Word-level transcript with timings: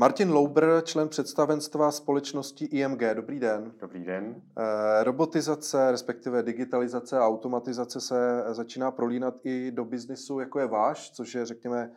Martin 0.00 0.30
Louber, 0.30 0.82
člen 0.84 1.08
představenstva 1.08 1.90
společnosti 1.90 2.64
IMG. 2.64 3.02
Dobrý 3.14 3.40
den. 3.40 3.72
Dobrý 3.80 4.04
den. 4.04 4.42
Eh, 4.58 5.04
robotizace, 5.04 5.90
respektive 5.90 6.42
digitalizace 6.42 7.18
a 7.18 7.26
automatizace 7.26 8.00
se 8.00 8.44
začíná 8.48 8.90
prolínat 8.90 9.34
i 9.44 9.70
do 9.70 9.84
biznisu, 9.84 10.40
jako 10.40 10.58
je 10.58 10.66
váš, 10.66 11.10
což 11.10 11.34
je, 11.34 11.46
řekněme, 11.46 11.90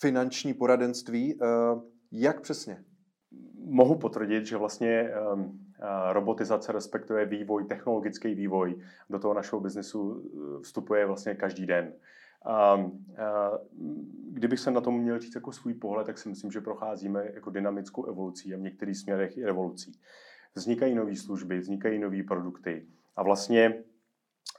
finanční 0.00 0.54
poradenství. 0.54 1.38
Eh, 1.42 1.46
jak 2.12 2.40
přesně? 2.40 2.84
Mohu 3.64 3.98
potvrdit, 3.98 4.46
že 4.46 4.56
vlastně 4.56 5.00
ehm, 5.00 5.58
eh, 5.80 6.12
robotizace, 6.12 6.72
respektive 6.72 7.24
vývoj, 7.24 7.64
technologický 7.64 8.34
vývoj 8.34 8.82
do 9.10 9.18
toho 9.18 9.34
našeho 9.34 9.60
biznesu 9.60 10.30
vstupuje 10.62 11.06
vlastně 11.06 11.34
každý 11.34 11.66
den. 11.66 11.92
A, 12.44 12.52
a 12.52 12.78
kdybych 14.30 14.60
se 14.60 14.70
na 14.70 14.80
tom 14.80 15.00
měl 15.00 15.18
říct 15.18 15.34
jako 15.34 15.52
svůj 15.52 15.74
pohled, 15.74 16.06
tak 16.06 16.18
si 16.18 16.28
myslím, 16.28 16.52
že 16.52 16.60
procházíme 16.60 17.30
jako 17.34 17.50
dynamickou 17.50 18.04
evolucí 18.04 18.54
a 18.54 18.56
v 18.56 18.60
některých 18.60 18.96
směrech 18.96 19.36
i 19.36 19.44
revolucí. 19.44 19.92
Vznikají 20.54 20.94
nové 20.94 21.16
služby, 21.16 21.58
vznikají 21.58 21.98
nové 21.98 22.22
produkty 22.22 22.86
a 23.16 23.22
vlastně 23.22 23.82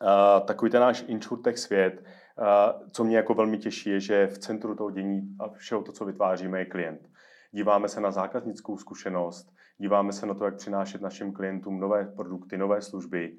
a, 0.02 0.40
takový 0.40 0.72
ten 0.72 0.82
náš 0.82 1.06
insurtech 1.08 1.60
svět, 1.60 2.04
a, 2.38 2.80
co 2.92 3.04
mě 3.04 3.18
jako 3.18 3.34
velmi 3.34 3.58
těší, 3.58 3.90
je, 3.90 4.00
že 4.00 4.28
v 4.28 4.38
centru 4.38 4.76
toho 4.76 4.92
dění 4.92 5.36
a 5.40 5.50
všeho 5.50 5.82
to, 5.82 5.92
co 5.92 6.06
vytváříme, 6.06 6.60
je 6.60 6.66
klient. 6.66 7.10
Díváme 7.52 7.88
se 7.88 8.02
na 8.02 8.12
zákaznickou 8.12 8.78
zkušenost, 8.78 9.54
díváme 9.78 10.14
se 10.14 10.26
na 10.26 10.34
to, 10.34 10.46
jak 10.46 10.56
přinášet 10.56 11.02
našim 11.02 11.34
klientům 11.34 11.80
nové 11.80 12.06
produkty, 12.06 12.58
nové 12.58 12.82
služby, 12.82 13.38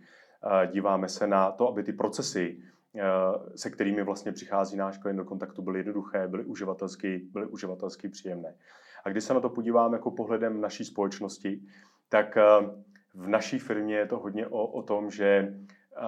díváme 0.73 1.09
se 1.09 1.27
na 1.27 1.51
to, 1.51 1.69
aby 1.69 1.83
ty 1.83 1.93
procesy 1.93 2.63
Eh, 2.63 2.84
se 3.57 3.71
kterými 3.71 4.03
vlastně 4.03 4.33
přichází 4.33 4.77
náš 4.77 4.99
klient 4.99 5.17
do 5.17 5.25
kontaktu, 5.25 5.63
byly 5.63 5.79
jednoduché, 5.79 6.29
byly 6.29 6.45
uživatelsky, 6.45 7.23
byly 7.33 7.47
uživatelsky 7.47 8.09
příjemné. 8.09 8.55
A 9.05 9.11
když 9.11 9.25
se 9.25 9.35
na 9.35 9.41
to 9.41 9.49
podívám 9.49 9.93
jako 9.93 10.11
pohledem 10.11 10.61
naší 10.61 10.85
společnosti, 10.85 11.63
tak 12.09 12.37
eh, 12.37 12.43
v 13.15 13.29
naší 13.29 13.59
firmě 13.59 13.97
je 13.97 14.07
to 14.07 14.19
hodně 14.19 14.47
o, 14.47 14.67
o 14.67 14.83
tom, 14.83 15.11
že 15.11 15.27
eh, 15.27 16.03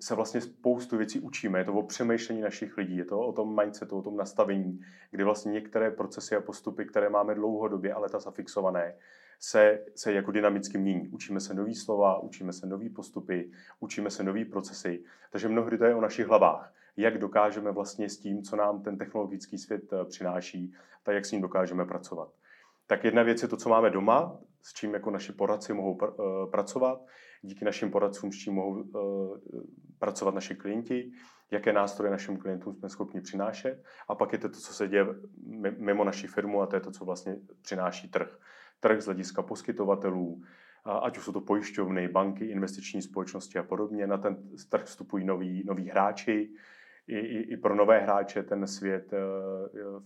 se 0.00 0.14
vlastně 0.14 0.40
spoustu 0.40 0.96
věcí 0.96 1.20
učíme. 1.20 1.58
Je 1.58 1.64
to 1.64 1.72
o 1.72 1.82
přemýšlení 1.82 2.40
našich 2.40 2.76
lidí, 2.76 2.96
je 2.96 3.04
to 3.04 3.20
o 3.20 3.32
tom 3.32 3.56
mindsetu, 3.60 3.98
o 3.98 4.02
tom 4.02 4.16
nastavení, 4.16 4.80
kdy 5.10 5.24
vlastně 5.24 5.52
některé 5.52 5.90
procesy 5.90 6.36
a 6.36 6.40
postupy, 6.40 6.84
které 6.84 7.08
máme 7.08 7.34
dlouhodobě, 7.34 7.92
ale 7.94 8.08
ta 8.08 8.18
zafixované, 8.18 8.94
se, 9.44 9.84
se 9.94 10.12
jako 10.12 10.30
dynamicky 10.30 10.78
mění. 10.78 11.08
Učíme 11.08 11.40
se 11.40 11.54
nový 11.54 11.74
slova, 11.74 12.18
učíme 12.18 12.52
se 12.52 12.66
nový 12.66 12.90
postupy, 12.90 13.50
učíme 13.80 14.10
se 14.10 14.22
nový 14.22 14.44
procesy. 14.44 15.04
Takže 15.30 15.48
mnohdy 15.48 15.78
to 15.78 15.84
je 15.84 15.94
o 15.94 16.00
našich 16.00 16.26
hlavách. 16.26 16.74
Jak 16.96 17.18
dokážeme 17.18 17.72
vlastně 17.72 18.08
s 18.08 18.18
tím, 18.18 18.42
co 18.42 18.56
nám 18.56 18.82
ten 18.82 18.98
technologický 18.98 19.58
svět 19.58 19.92
eh, 19.92 20.04
přináší, 20.04 20.74
tak 21.02 21.14
jak 21.14 21.26
s 21.26 21.30
ním 21.32 21.42
dokážeme 21.42 21.84
pracovat. 21.84 22.28
Tak 22.86 23.04
jedna 23.04 23.22
věc 23.22 23.42
je 23.42 23.48
to, 23.48 23.56
co 23.56 23.68
máme 23.68 23.90
doma, 23.90 24.38
s 24.62 24.72
čím 24.72 24.94
jako 24.94 25.10
naši 25.10 25.32
poradci 25.32 25.72
mohou 25.72 25.98
pr- 25.98 26.42
uh, 26.42 26.50
pracovat, 26.50 27.00
díky 27.42 27.64
našim 27.64 27.90
poradcům, 27.90 28.32
s 28.32 28.36
čím 28.36 28.54
mohou 28.54 28.82
uh, 28.82 29.38
pracovat 29.98 30.34
naši 30.34 30.54
klienti, 30.54 31.10
jaké 31.50 31.72
nástroje 31.72 32.10
našim 32.10 32.36
klientům 32.36 32.74
jsme 32.74 32.88
schopni 32.88 33.20
přinášet. 33.20 33.82
A 34.08 34.14
pak 34.14 34.32
je 34.32 34.38
to, 34.38 34.48
to 34.48 34.58
co 34.58 34.74
se 34.74 34.88
děje 34.88 35.06
mimo 35.78 36.04
naši 36.04 36.26
firmu 36.26 36.62
a 36.62 36.66
to 36.66 36.76
je 36.76 36.80
to, 36.80 36.90
co 36.90 37.04
vlastně 37.04 37.36
přináší 37.62 38.08
trh 38.08 38.38
trh 38.82 39.00
z 39.00 39.04
hlediska 39.04 39.42
poskytovatelů, 39.42 40.42
ať 40.84 41.18
už 41.18 41.24
jsou 41.24 41.32
to 41.32 41.40
pojišťovny, 41.40 42.08
banky, 42.08 42.44
investiční 42.44 43.02
společnosti 43.02 43.58
a 43.58 43.62
podobně. 43.62 44.06
Na 44.06 44.18
ten 44.18 44.36
trh 44.68 44.84
vstupují 44.84 45.24
noví, 45.24 45.62
noví 45.66 45.88
hráči. 45.88 46.50
I, 47.06 47.18
i, 47.18 47.52
I 47.52 47.56
pro 47.56 47.74
nové 47.74 47.98
hráče 47.98 48.42
ten 48.42 48.66
svět 48.66 49.12
eh, 49.12 49.18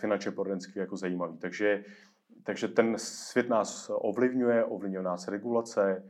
finančně 0.00 0.30
poradenství 0.30 0.80
jako 0.80 0.96
zajímavý. 0.96 1.38
Takže, 1.38 1.84
takže 2.42 2.68
ten 2.68 2.94
svět 2.98 3.48
nás 3.48 3.90
ovlivňuje, 3.94 4.64
ovlivňuje 4.64 5.02
nás 5.02 5.28
regulace 5.28 6.02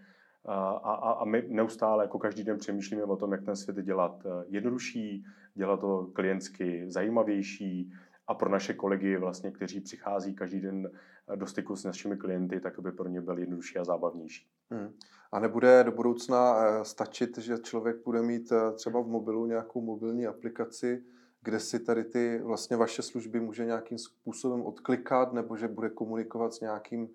a, 0.45 0.71
a, 0.71 1.13
a 1.13 1.25
my 1.25 1.45
neustále 1.49 2.05
jako 2.05 2.19
každý 2.19 2.45
den 2.45 2.59
přemýšlíme 2.59 3.03
o 3.03 3.17
tom, 3.17 3.33
jak 3.33 3.45
ten 3.45 3.57
svět 3.57 3.77
dělat 3.77 4.27
eh, 4.27 4.45
jednodušší, 4.49 5.25
dělat 5.55 5.81
to 5.81 6.11
klientsky 6.15 6.85
zajímavější, 6.89 7.93
a 8.27 8.35
pro 8.35 8.51
naše 8.51 8.75
kolegy, 8.75 9.17
vlastně, 9.17 9.51
kteří 9.51 9.81
přichází 9.81 10.35
každý 10.35 10.61
den 10.61 10.91
do 11.35 11.47
styku 11.47 11.77
s 11.77 11.85
našimi 11.85 12.17
klienty, 12.17 12.61
tak 12.61 12.79
aby 12.79 12.93
pro 12.93 13.09
ně 13.09 13.21
byl 13.21 13.39
jednodušší 13.39 13.79
a 13.79 13.85
zábavnější. 13.85 14.47
Hmm. 14.71 14.93
A 15.33 15.41
nebude 15.41 15.85
do 15.85 15.93
budoucna 15.93 16.57
eh, 16.57 16.85
stačit, 16.85 17.39
že 17.39 17.59
člověk 17.59 18.05
bude 18.05 18.23
mít 18.23 18.53
eh, 18.53 18.73
třeba 18.73 19.01
v 19.01 19.07
mobilu 19.07 19.47
nějakou 19.47 19.81
mobilní 19.81 20.27
aplikaci, 20.27 21.05
kde 21.43 21.61
si 21.61 21.81
tady 21.81 22.05
ty 22.05 22.41
vlastně 22.45 22.77
vaše 22.77 23.03
služby 23.03 23.41
může 23.41 23.65
nějakým 23.65 23.99
způsobem 23.99 24.63
odklikat, 24.63 25.33
nebo 25.33 25.57
že 25.57 25.69
bude 25.69 25.91
komunikovat 25.91 26.55
s 26.55 26.61
nějakým, 26.61 27.09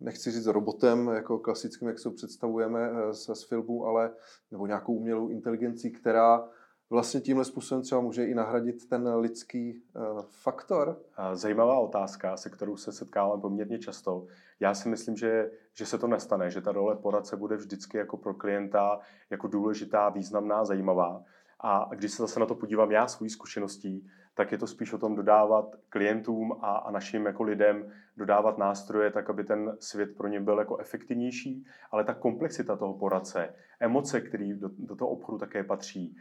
nechci 0.00 0.30
říct 0.30 0.46
robotem, 0.46 1.08
jako 1.08 1.38
klasickým, 1.38 1.88
jak 1.88 1.98
se 1.98 2.10
představujeme 2.10 2.90
eh, 2.90 3.14
z, 3.14 3.34
z 3.34 3.44
filmu, 3.44 3.86
ale 3.86 4.12
nebo 4.50 4.66
nějakou 4.66 4.94
umělou 4.94 5.28
inteligencí, 5.28 5.90
která 5.90 6.48
vlastně 6.90 7.20
tímhle 7.20 7.44
způsobem 7.44 7.82
třeba 7.82 8.00
může 8.00 8.26
i 8.26 8.34
nahradit 8.34 8.88
ten 8.88 9.14
lidský 9.14 9.82
uh, 9.96 10.22
faktor? 10.30 11.00
Zajímavá 11.32 11.78
otázka, 11.78 12.36
se 12.36 12.50
kterou 12.50 12.76
se 12.76 12.92
setkávám 12.92 13.40
poměrně 13.40 13.78
často. 13.78 14.26
Já 14.60 14.74
si 14.74 14.88
myslím, 14.88 15.16
že, 15.16 15.50
že 15.72 15.86
se 15.86 15.98
to 15.98 16.06
nestane, 16.06 16.50
že 16.50 16.60
ta 16.60 16.72
role 16.72 16.96
poradce 16.96 17.36
bude 17.36 17.56
vždycky 17.56 17.96
jako 17.96 18.16
pro 18.16 18.34
klienta 18.34 19.00
jako 19.30 19.48
důležitá, 19.48 20.08
významná, 20.08 20.64
zajímavá. 20.64 21.22
A 21.60 21.90
když 21.94 22.10
se 22.12 22.22
zase 22.22 22.40
na 22.40 22.46
to 22.46 22.54
podívám 22.54 22.92
já 22.92 23.08
svojí 23.08 23.30
zkušeností, 23.30 24.08
tak 24.34 24.52
je 24.52 24.58
to 24.58 24.66
spíš 24.66 24.92
o 24.92 24.98
tom 24.98 25.14
dodávat 25.14 25.76
klientům 25.88 26.52
a, 26.60 26.76
a 26.76 26.90
našim 26.90 27.26
jako 27.26 27.42
lidem, 27.42 27.92
dodávat 28.16 28.58
nástroje 28.58 29.10
tak, 29.10 29.30
aby 29.30 29.44
ten 29.44 29.76
svět 29.80 30.16
pro 30.16 30.28
ně 30.28 30.40
byl 30.40 30.58
jako 30.58 30.76
efektivnější, 30.76 31.66
ale 31.90 32.04
ta 32.04 32.14
komplexita 32.14 32.76
toho 32.76 32.94
poradce, 32.94 33.54
emoce, 33.80 34.20
které 34.20 34.54
do, 34.54 34.70
do 34.78 34.96
toho 34.96 35.10
obchodu 35.10 35.38
také 35.38 35.64
patří, 35.64 36.16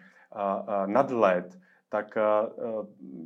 nadhled, 0.86 1.60
tak 1.90 2.18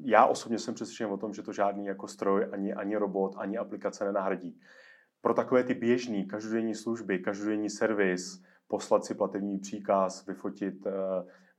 já 0.04 0.26
osobně 0.26 0.60
jsem 0.60 0.74
přesvědčen 0.74 1.10
o 1.12 1.18
tom, 1.18 1.34
že 1.34 1.44
to 1.44 1.54
žádný 1.54 1.86
jako 1.86 2.08
stroj, 2.08 2.48
ani, 2.52 2.74
ani 2.74 2.96
robot, 2.98 3.36
ani 3.38 3.58
aplikace 3.58 4.06
nenahradí. 4.06 4.60
Pro 5.22 5.34
takové 5.34 5.64
ty 5.64 5.74
běžné 5.74 6.24
každodenní 6.24 6.76
služby, 6.76 7.20
každodenní 7.20 7.70
servis, 7.70 8.44
poslat 8.68 9.06
si 9.06 9.16
platební 9.16 9.60
příkaz, 9.60 10.26
vyfotit, 10.26 10.88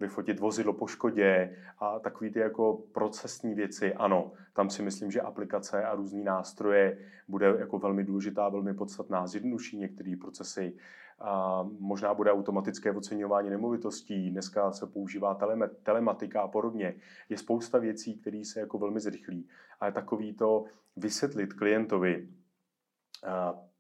vyfotit 0.01 0.41
vozidlo 0.41 0.73
po 0.73 0.87
škodě 0.87 1.57
a 1.79 1.99
takový 1.99 2.31
ty 2.31 2.39
jako 2.39 2.83
procesní 2.93 3.55
věci, 3.55 3.95
ano, 3.95 4.33
tam 4.53 4.71
si 4.71 4.83
myslím, 4.83 5.11
že 5.11 5.21
aplikace 5.21 5.85
a 5.85 5.95
různý 5.95 6.25
nástroje 6.25 6.99
bude 7.29 7.47
jako 7.59 7.79
velmi 7.79 8.05
důležitá, 8.05 8.49
velmi 8.49 8.75
podstatná, 8.75 9.27
zjednoduší 9.27 9.79
některé 9.79 10.15
procesy, 10.21 10.77
a 11.21 11.63
možná 11.79 12.15
bude 12.15 12.33
automatické 12.33 12.93
oceňování 12.93 13.51
nemovitostí, 13.51 14.31
dneska 14.31 14.73
se 14.73 14.87
používá 14.87 15.35
teleme, 15.35 15.69
telematika 15.69 16.43
a 16.43 16.49
podobně. 16.49 16.95
Je 17.29 17.39
spousta 17.39 17.79
věcí, 17.79 18.21
které 18.21 18.43
se 18.45 18.61
jako 18.61 18.79
velmi 18.79 19.01
zrychlí. 19.01 19.49
Ale 19.81 19.93
takový 19.93 20.35
to 20.35 20.65
vysvětlit 20.97 21.53
klientovi 21.53 22.29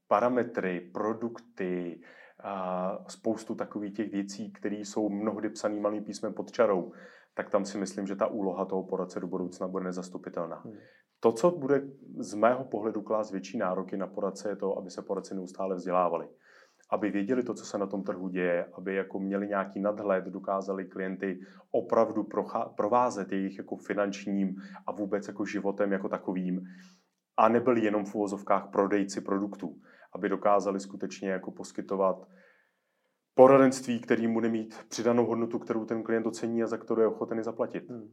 parametry, 0.08 0.80
produkty, 0.80 2.00
a 2.42 2.98
spoustu 3.08 3.54
takových 3.54 3.94
těch 3.94 4.12
věcí, 4.12 4.52
které 4.52 4.76
jsou 4.76 5.08
mnohdy 5.08 5.48
psaný 5.48 5.80
malým 5.80 6.04
písmem 6.04 6.34
pod 6.34 6.50
čarou, 6.50 6.92
tak 7.34 7.50
tam 7.50 7.64
si 7.64 7.78
myslím, 7.78 8.06
že 8.06 8.16
ta 8.16 8.26
úloha 8.26 8.64
toho 8.64 8.82
poradce 8.82 9.20
do 9.20 9.26
budoucna 9.26 9.68
bude 9.68 9.84
nezastupitelná. 9.84 10.56
Hmm. 10.56 10.76
To, 11.20 11.32
co 11.32 11.50
bude 11.50 11.82
z 12.18 12.34
mého 12.34 12.64
pohledu 12.64 13.02
klást 13.02 13.30
větší 13.30 13.58
nároky 13.58 13.96
na 13.96 14.06
poradce, 14.06 14.48
je 14.48 14.56
to, 14.56 14.78
aby 14.78 14.90
se 14.90 15.02
poradci 15.02 15.34
neustále 15.34 15.74
vzdělávali 15.74 16.28
aby 16.90 17.10
věděli 17.10 17.42
to, 17.42 17.54
co 17.54 17.64
se 17.64 17.78
na 17.78 17.86
tom 17.86 18.02
trhu 18.02 18.28
děje, 18.28 18.64
aby 18.72 18.94
jako 18.94 19.20
měli 19.20 19.48
nějaký 19.48 19.80
nadhled, 19.80 20.24
dokázali 20.24 20.84
klienty 20.84 21.40
opravdu 21.70 22.28
provázet 22.76 23.32
jejich 23.32 23.58
jako 23.58 23.76
finančním 23.76 24.56
a 24.86 24.92
vůbec 24.92 25.28
jako 25.28 25.44
životem 25.44 25.92
jako 25.92 26.08
takovým 26.08 26.60
a 27.36 27.48
nebyli 27.48 27.84
jenom 27.84 28.04
v 28.04 28.14
uvozovkách 28.14 28.70
prodejci 28.72 29.20
produktů, 29.20 29.80
aby 30.14 30.28
dokázali 30.28 30.80
skutečně 30.80 31.30
jako 31.30 31.50
poskytovat 31.50 32.28
poradenství, 33.34 34.00
který 34.00 34.28
bude 34.28 34.48
mít 34.48 34.74
přidanou 34.88 35.26
hodnotu, 35.26 35.58
kterou 35.58 35.84
ten 35.84 36.02
klient 36.02 36.26
ocení 36.26 36.62
a 36.62 36.66
za 36.66 36.76
kterou 36.76 37.00
je 37.00 37.06
ochoten 37.06 37.42
zaplatit. 37.42 37.90
Hmm. 37.90 38.12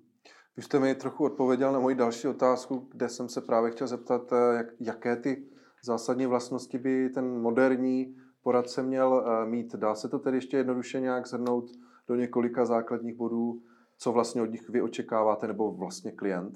Vy 0.58 0.64
jste 0.64 0.80
mi 0.80 0.96
trochu 0.96 1.24
odpověděl 1.24 1.72
na 1.72 1.80
moji 1.80 1.96
další 1.96 2.28
otázku, 2.28 2.90
kde 2.92 3.10
jsem 3.10 3.30
se 3.30 3.42
právě 3.42 3.72
chtěl 3.72 3.88
zeptat, 3.88 4.34
eh, 4.34 4.56
jak, 4.58 4.68
jaké 4.80 5.16
ty 5.16 5.48
zásadní 5.84 6.26
vlastnosti 6.26 6.78
by 6.78 7.10
ten 7.10 7.42
moderní 7.42 8.16
poradce 8.46 8.84
měl 8.84 9.26
eh, 9.26 9.46
mít. 9.46 9.76
Dá 9.76 9.96
se 9.96 10.10
to 10.10 10.20
tedy 10.20 10.38
ještě 10.38 10.58
jednoduše 10.58 11.00
nějak 11.00 11.28
zhrnout 11.28 11.66
do 12.08 12.16
několika 12.16 12.66
základních 12.66 13.18
bodů, 13.18 13.62
co 13.98 14.12
vlastně 14.12 14.42
od 14.42 14.52
nich 14.52 14.70
vy 14.70 14.82
očekáváte, 14.82 15.48
nebo 15.48 15.72
vlastně 15.72 16.12
klient? 16.12 16.54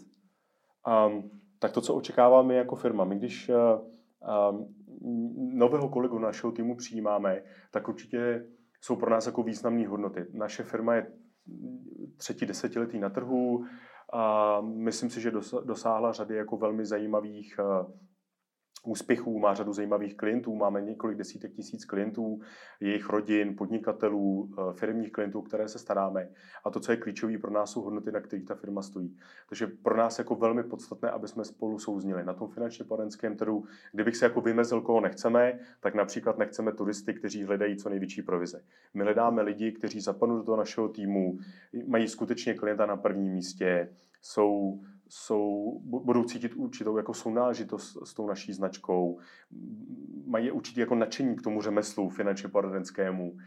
Um, 1.07 1.31
tak 1.59 1.71
to, 1.71 1.81
co 1.81 1.95
očekáváme 1.95 2.56
jako 2.56 2.75
firma, 2.75 3.06
my 3.06 3.15
když 3.15 3.51
um, 3.51 4.75
nového 5.57 5.89
kolegu 5.89 6.19
našeho 6.19 6.51
týmu 6.51 6.75
přijímáme, 6.75 7.44
tak 7.71 7.88
určitě 7.88 8.45
jsou 8.81 8.95
pro 8.95 9.09
nás 9.09 9.25
jako 9.25 9.44
významné 9.44 9.88
hodnoty. 9.88 10.25
Naše 10.33 10.63
firma 10.63 10.95
je 10.95 11.12
třetí 12.18 12.45
desetiletí 12.45 13.00
na 13.00 13.09
trhu 13.09 13.65
a 14.13 14.62
myslím 14.62 15.09
si, 15.09 15.21
že 15.21 15.31
dosáhla 15.65 16.12
řady 16.12 16.35
jako 16.35 16.57
velmi 16.57 16.85
zajímavých 16.85 17.59
úspěchů, 18.84 19.40
má 19.40 19.54
řadu 19.54 19.74
zajímavých 19.74 20.18
klientů, 20.18 20.56
máme 20.56 20.81
několik 20.81 21.18
desítek 21.18 21.54
tisíc 21.54 21.86
klientů, 21.86 22.40
jejich 22.80 23.10
rodin, 23.10 23.56
podnikatelů, 23.56 24.50
eh, 24.52 24.74
firmních 24.74 25.12
klientů, 25.12 25.42
které 25.42 25.68
se 25.68 25.80
staráme. 25.80 26.30
A 26.66 26.70
to, 26.70 26.80
co 26.80 26.92
je 26.92 26.98
klíčové 26.98 27.38
pro 27.38 27.52
nás, 27.52 27.72
jsou 27.72 27.81
hodnoty, 27.81 28.12
na 28.12 28.20
kterých 28.20 28.46
ta 28.46 28.56
firma 28.56 28.81
stojí. 28.81 29.18
Takže 29.50 29.68
pro 29.68 29.98
nás 29.98 30.20
jako 30.20 30.36
velmi 30.36 30.64
podstatné, 30.64 31.10
aby 31.10 31.28
jsme 31.28 31.46
spolu 31.46 31.80
souznili. 31.80 32.24
Na 32.24 32.34
tom 32.34 32.50
finančně 32.50 32.86
poradenském 32.86 33.38
trhu, 33.38 33.66
kdybych 33.92 34.16
se 34.16 34.26
jako 34.26 34.42
vymezil, 34.42 34.81
koho 34.81 35.02
nechceme, 35.02 35.60
tak 35.80 35.96
například 35.96 36.38
nechceme 36.38 36.72
turisty, 36.72 37.14
kteří 37.14 37.44
hledají 37.44 37.78
co 37.78 37.90
největší 37.90 38.22
provize. 38.22 38.64
My 38.94 39.04
hledáme 39.04 39.42
lidi, 39.42 39.72
kteří 39.72 40.00
zapadnou 40.02 40.38
do 40.38 40.44
toho 40.44 40.58
našeho 40.58 40.90
týmu, 40.90 41.38
mají 41.88 42.08
skutečně 42.08 42.54
klienta 42.54 42.86
na 42.86 42.98
prvním 42.98 43.34
místě, 43.34 43.90
jsou 44.22 44.80
jsou, 45.09 45.79
budou 45.83 46.23
cítit 46.23 46.53
určitou 46.56 46.97
jako 46.97 47.13
sounážitost 47.13 47.97
s 48.03 48.13
tou 48.13 48.27
naší 48.27 48.53
značkou, 48.53 49.19
mají 50.25 50.51
určitě 50.51 50.81
jako 50.81 50.95
nadšení 50.95 51.35
k 51.35 51.41
tomu 51.41 51.61
řemeslu 51.61 52.09
finančně 52.09 52.50
poradenskému, 52.50 53.38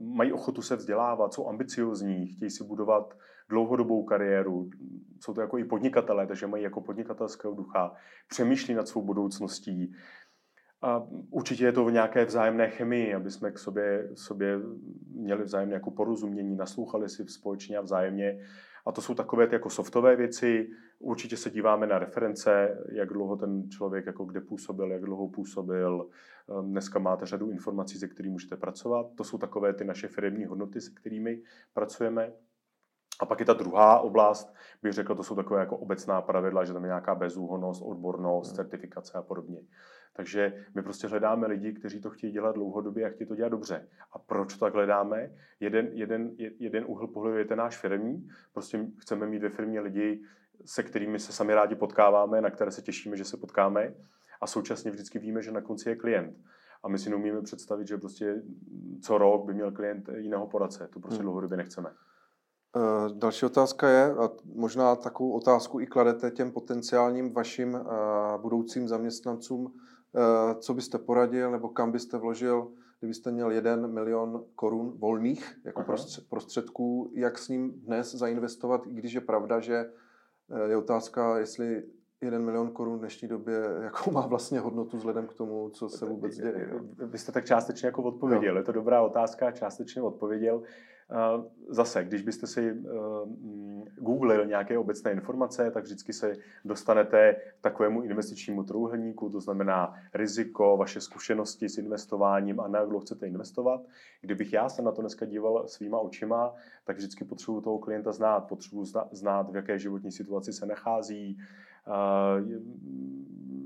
mají 0.00 0.32
ochotu 0.32 0.62
se 0.62 0.76
vzdělávat, 0.76 1.34
jsou 1.34 1.48
ambiciozní, 1.48 2.26
chtějí 2.26 2.50
si 2.50 2.64
budovat 2.64 3.18
dlouhodobou 3.48 4.04
kariéru, 4.04 4.70
jsou 5.20 5.34
to 5.34 5.40
jako 5.40 5.58
i 5.58 5.64
podnikatelé, 5.64 6.26
takže 6.26 6.46
mají 6.46 6.62
jako 6.62 6.80
podnikatelského 6.80 7.54
ducha, 7.54 7.92
přemýšlí 8.28 8.74
nad 8.74 8.88
svou 8.88 9.02
budoucností. 9.02 9.94
A 10.82 11.06
určitě 11.30 11.64
je 11.64 11.72
to 11.72 11.84
v 11.84 11.92
nějaké 11.92 12.24
vzájemné 12.24 12.70
chemii, 12.70 13.14
aby 13.14 13.30
jsme 13.30 13.50
k 13.50 13.58
sobě, 13.58 14.10
sobě 14.14 14.58
měli 15.14 15.44
vzájemné 15.44 15.74
jako 15.74 15.90
porozumění, 15.90 16.56
naslouchali 16.56 17.08
si 17.08 17.28
společně 17.28 17.76
a 17.76 17.80
vzájemně 17.80 18.38
a 18.86 18.92
to 18.92 19.02
jsou 19.02 19.14
takové 19.14 19.46
ty 19.46 19.54
jako 19.54 19.70
softové 19.70 20.16
věci. 20.16 20.68
Určitě 20.98 21.36
se 21.36 21.50
díváme 21.50 21.86
na 21.86 21.98
reference, 21.98 22.78
jak 22.92 23.08
dlouho 23.08 23.36
ten 23.36 23.70
člověk 23.70 24.06
jako 24.06 24.24
kde 24.24 24.40
působil, 24.40 24.92
jak 24.92 25.02
dlouho 25.02 25.28
působil. 25.28 26.08
Ehm, 26.58 26.70
dneska 26.70 26.98
máte 26.98 27.26
řadu 27.26 27.50
informací, 27.50 27.98
se 27.98 28.08
kterými 28.08 28.32
můžete 28.32 28.56
pracovat. 28.56 29.06
To 29.16 29.24
jsou 29.24 29.38
takové 29.38 29.74
ty 29.74 29.84
naše 29.84 30.08
firmní 30.08 30.44
hodnoty, 30.44 30.80
se 30.80 30.90
kterými 30.90 31.42
pracujeme. 31.74 32.32
A 33.20 33.26
pak 33.26 33.40
je 33.40 33.46
ta 33.46 33.52
druhá 33.52 33.98
oblast, 33.98 34.54
bych 34.82 34.92
řekl, 34.92 35.14
to 35.14 35.22
jsou 35.22 35.36
takové 35.36 35.60
jako 35.60 35.76
obecná 35.76 36.22
pravidla, 36.22 36.64
že 36.64 36.72
tam 36.72 36.84
je 36.84 36.88
nějaká 36.88 37.14
bezúhonost, 37.14 37.82
odbornost, 37.84 38.48
hmm. 38.48 38.56
certifikace 38.56 39.18
a 39.18 39.22
podobně. 39.22 39.58
Takže 40.12 40.66
my 40.74 40.82
prostě 40.82 41.06
hledáme 41.06 41.46
lidi, 41.46 41.72
kteří 41.72 42.00
to 42.00 42.10
chtějí 42.10 42.32
dělat 42.32 42.54
dlouhodobě 42.54 43.06
a 43.06 43.08
chtějí 43.08 43.28
to 43.28 43.34
dělat 43.34 43.48
dobře. 43.48 43.88
A 44.12 44.18
proč 44.18 44.54
to 44.54 44.64
tak 44.64 44.74
hledáme? 44.74 45.32
Jeden, 45.60 45.88
jeden, 45.92 46.30
jeden 46.38 46.84
úhel 46.86 47.06
pohledu 47.06 47.38
je 47.38 47.44
ten 47.44 47.58
náš 47.58 47.76
firmní. 47.78 48.28
Prostě 48.52 48.86
chceme 48.98 49.26
mít 49.26 49.42
ve 49.42 49.48
firmě 49.48 49.80
lidi, 49.80 50.22
se 50.64 50.82
kterými 50.82 51.18
se 51.18 51.32
sami 51.32 51.54
rádi 51.54 51.74
potkáváme, 51.74 52.40
na 52.40 52.50
které 52.50 52.70
se 52.70 52.82
těšíme, 52.82 53.16
že 53.16 53.24
se 53.24 53.36
potkáme. 53.36 53.94
A 54.40 54.46
současně 54.46 54.90
vždycky 54.90 55.18
víme, 55.18 55.42
že 55.42 55.52
na 55.52 55.60
konci 55.60 55.88
je 55.88 55.96
klient. 55.96 56.36
A 56.82 56.88
my 56.88 56.98
si 56.98 57.10
neumíme 57.10 57.42
představit, 57.42 57.88
že 57.88 57.96
prostě 57.96 58.42
co 59.02 59.18
rok 59.18 59.46
by 59.46 59.54
měl 59.54 59.72
klient 59.72 60.08
jiného 60.16 60.46
poradce. 60.46 60.88
To 60.92 61.00
prostě 61.00 61.18
hmm. 61.18 61.24
dlouhodobě 61.24 61.56
nechceme. 61.56 61.90
Uh, 62.76 63.18
další 63.18 63.46
otázka 63.46 63.88
je, 63.88 64.04
a 64.14 64.30
možná 64.54 64.96
takovou 64.96 65.32
otázku 65.32 65.80
i 65.80 65.86
kladete 65.86 66.30
těm 66.30 66.52
potenciálním 66.52 67.32
vašim 67.32 67.74
uh, 67.74 67.80
budoucím 68.42 68.88
zaměstnancům, 68.88 69.74
Eh, 69.74 69.91
co 70.58 70.74
byste 70.74 70.98
poradil 70.98 71.50
nebo 71.50 71.68
kam 71.68 71.92
byste 71.92 72.18
vložil, 72.18 72.72
kdybyste 73.02 73.30
měl 73.30 73.50
jeden 73.50 73.92
milion 73.92 74.44
korun 74.54 74.92
volných 74.98 75.58
jako 75.64 75.80
Aha. 75.80 75.96
prostředků, 76.28 77.12
jak 77.14 77.38
s 77.38 77.48
ním 77.48 77.72
dnes 77.72 78.14
zainvestovat, 78.14 78.86
i 78.86 78.92
když 78.94 79.12
je 79.12 79.20
pravda, 79.20 79.60
že 79.60 79.90
eh, 80.50 80.68
je 80.68 80.76
otázka, 80.76 81.38
jestli 81.38 81.82
jeden 82.20 82.44
milion 82.44 82.70
korun 82.70 82.96
v 82.96 82.98
dnešní 82.98 83.28
době, 83.28 83.62
jakou 83.82 84.10
má 84.10 84.26
vlastně 84.26 84.60
hodnotu 84.60 84.96
vzhledem 84.96 85.26
k 85.26 85.34
tomu, 85.34 85.70
co 85.70 85.88
se 85.88 86.06
vůbec 86.06 86.36
děje. 86.36 86.70
Vy 86.98 87.18
jste 87.18 87.32
tak 87.32 87.44
částečně 87.44 87.86
jako 87.86 88.02
odpověděl. 88.02 88.54
Jo. 88.54 88.60
Je 88.60 88.64
to 88.64 88.72
dobrá 88.72 89.02
otázka, 89.02 89.50
částečně 89.50 90.02
odpověděl. 90.02 90.62
Zase, 91.68 92.04
když 92.04 92.22
byste 92.22 92.46
si 92.46 92.68
eh, 92.70 92.72
mm, 93.24 93.84
googlil 93.96 94.46
nějaké 94.46 94.78
obecné 94.78 95.12
informace, 95.12 95.70
tak 95.70 95.84
vždycky 95.84 96.12
se 96.12 96.36
dostanete 96.64 97.36
k 97.58 97.62
takovému 97.62 98.02
investičnímu 98.02 98.64
trouhelníku, 98.64 99.30
to 99.30 99.40
znamená 99.40 99.94
riziko, 100.14 100.76
vaše 100.76 101.00
zkušenosti 101.00 101.68
s 101.68 101.78
investováním 101.78 102.60
a 102.60 102.68
na 102.68 102.78
jak 102.78 102.88
dlouho 102.88 103.00
chcete 103.00 103.26
investovat. 103.26 103.80
Kdybych 104.20 104.52
já 104.52 104.68
se 104.68 104.82
na 104.82 104.92
to 104.92 105.00
dneska 105.00 105.26
díval 105.26 105.68
svýma 105.68 105.98
očima, 105.98 106.54
tak 106.84 106.96
vždycky 106.96 107.24
potřebuji 107.24 107.60
toho 107.60 107.78
klienta 107.78 108.12
znát, 108.12 108.40
potřebuji 108.40 108.84
znát, 109.12 109.50
v 109.50 109.56
jaké 109.56 109.78
životní 109.78 110.12
situaci 110.12 110.52
se 110.52 110.66
nachází, 110.66 111.38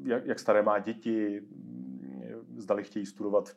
jak, 0.04 0.26
jak 0.26 0.38
staré 0.38 0.62
má 0.62 0.78
děti, 0.78 1.42
zdali 2.56 2.84
chtějí 2.84 3.06
studovat 3.06 3.56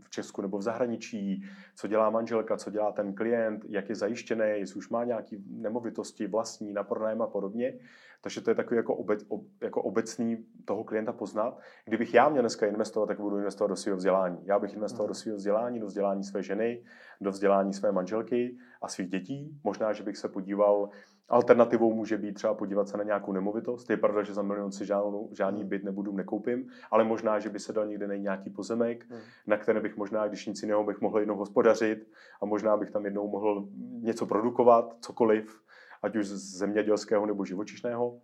v 0.00 0.10
Česku 0.10 0.42
nebo 0.42 0.58
v 0.58 0.62
zahraničí, 0.62 1.44
co 1.74 1.88
dělá 1.88 2.10
manželka, 2.10 2.56
co 2.56 2.70
dělá 2.70 2.92
ten 2.92 3.14
klient, 3.14 3.64
jak 3.68 3.88
je 3.88 3.94
zajištěný, 3.94 4.44
jestli 4.46 4.78
už 4.78 4.88
má 4.88 5.04
nějaké 5.04 5.36
nemovitosti 5.50 6.26
vlastní 6.26 6.72
na 6.72 6.82
pronájem 6.82 7.22
a 7.22 7.26
podobně. 7.26 7.78
Takže 8.20 8.40
to 8.40 8.50
je 8.50 8.54
takový 8.54 8.76
jako, 8.76 8.94
obec, 8.94 9.26
jako 9.60 9.82
obecný 9.82 10.46
toho 10.64 10.84
klienta 10.84 11.12
poznat. 11.12 11.58
Kdybych 11.84 12.14
já 12.14 12.28
měl 12.28 12.42
dneska 12.42 12.66
investovat, 12.66 13.06
tak 13.06 13.20
budu 13.20 13.38
investovat 13.38 13.68
do 13.68 13.76
svého 13.76 13.96
vzdělání. 13.96 14.38
Já 14.44 14.58
bych 14.58 14.74
investoval 14.74 15.06
do 15.06 15.10
mhm. 15.10 15.14
svého 15.14 15.36
vzdělání, 15.36 15.80
do 15.80 15.86
vzdělání 15.86 16.24
své 16.24 16.42
ženy, 16.42 16.84
do 17.20 17.30
vzdělání 17.30 17.72
své 17.72 17.92
manželky 17.92 18.56
a 18.82 18.88
svých 18.88 19.08
dětí. 19.08 19.60
Možná, 19.64 19.92
že 19.92 20.02
bych 20.02 20.16
se 20.16 20.28
podíval, 20.28 20.88
alternativou 21.28 21.94
může 21.94 22.18
být 22.18 22.32
třeba 22.32 22.54
podívat 22.54 22.88
se 22.88 22.96
na 22.96 23.04
nějakou 23.04 23.32
nemovitost. 23.32 23.90
Je 23.90 23.96
pravda, 23.96 24.22
že 24.22 24.34
za 24.34 24.42
milion 24.42 24.72
si 24.72 24.86
žádnou, 24.86 25.28
žádný 25.32 25.60
mhm. 25.60 25.68
byt 25.68 25.84
nebudu, 25.84 26.12
nekoupím, 26.12 26.68
ale 26.90 27.04
možná, 27.04 27.38
že 27.38 27.48
by 27.48 27.58
se 27.58 27.72
dal 27.72 27.86
někde 27.86 28.06
najít 28.06 28.22
nějaký 28.22 28.50
pozemek, 28.50 29.10
hmm. 29.10 29.20
na 29.46 29.56
které 29.56 29.80
bych 29.80 29.96
možná, 29.96 30.28
když 30.28 30.46
nic 30.46 30.62
jiného, 30.62 30.84
bych 30.84 31.00
mohl 31.00 31.18
jednou 31.18 31.36
hospodařit 31.36 32.10
a 32.42 32.46
možná 32.46 32.76
bych 32.76 32.90
tam 32.90 33.04
jednou 33.04 33.28
mohl 33.28 33.68
něco 34.00 34.26
produkovat, 34.26 34.96
cokoliv 35.00 35.60
ať 36.02 36.16
už 36.16 36.26
z 36.26 36.58
zemědělského 36.58 37.26
nebo 37.26 37.44
živočišného. 37.44 38.20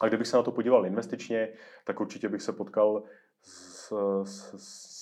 A 0.00 0.08
kdybych 0.08 0.26
se 0.26 0.36
na 0.36 0.42
to 0.42 0.52
podíval 0.52 0.86
investičně, 0.86 1.52
tak 1.84 2.00
určitě 2.00 2.28
bych 2.28 2.42
se 2.42 2.52
potkal 2.52 3.02
s, 3.42 3.92
s, 4.24 4.54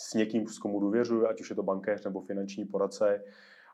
s 0.09 0.15
někým, 0.15 0.47
s 0.47 0.59
komu 0.59 0.81
důvěřuji, 0.81 1.27
ať 1.27 1.41
už 1.41 1.51
je 1.51 1.57
to 1.57 1.63
bankéř 1.63 2.05
nebo 2.05 2.21
finanční 2.21 2.65
poradce, 2.65 3.25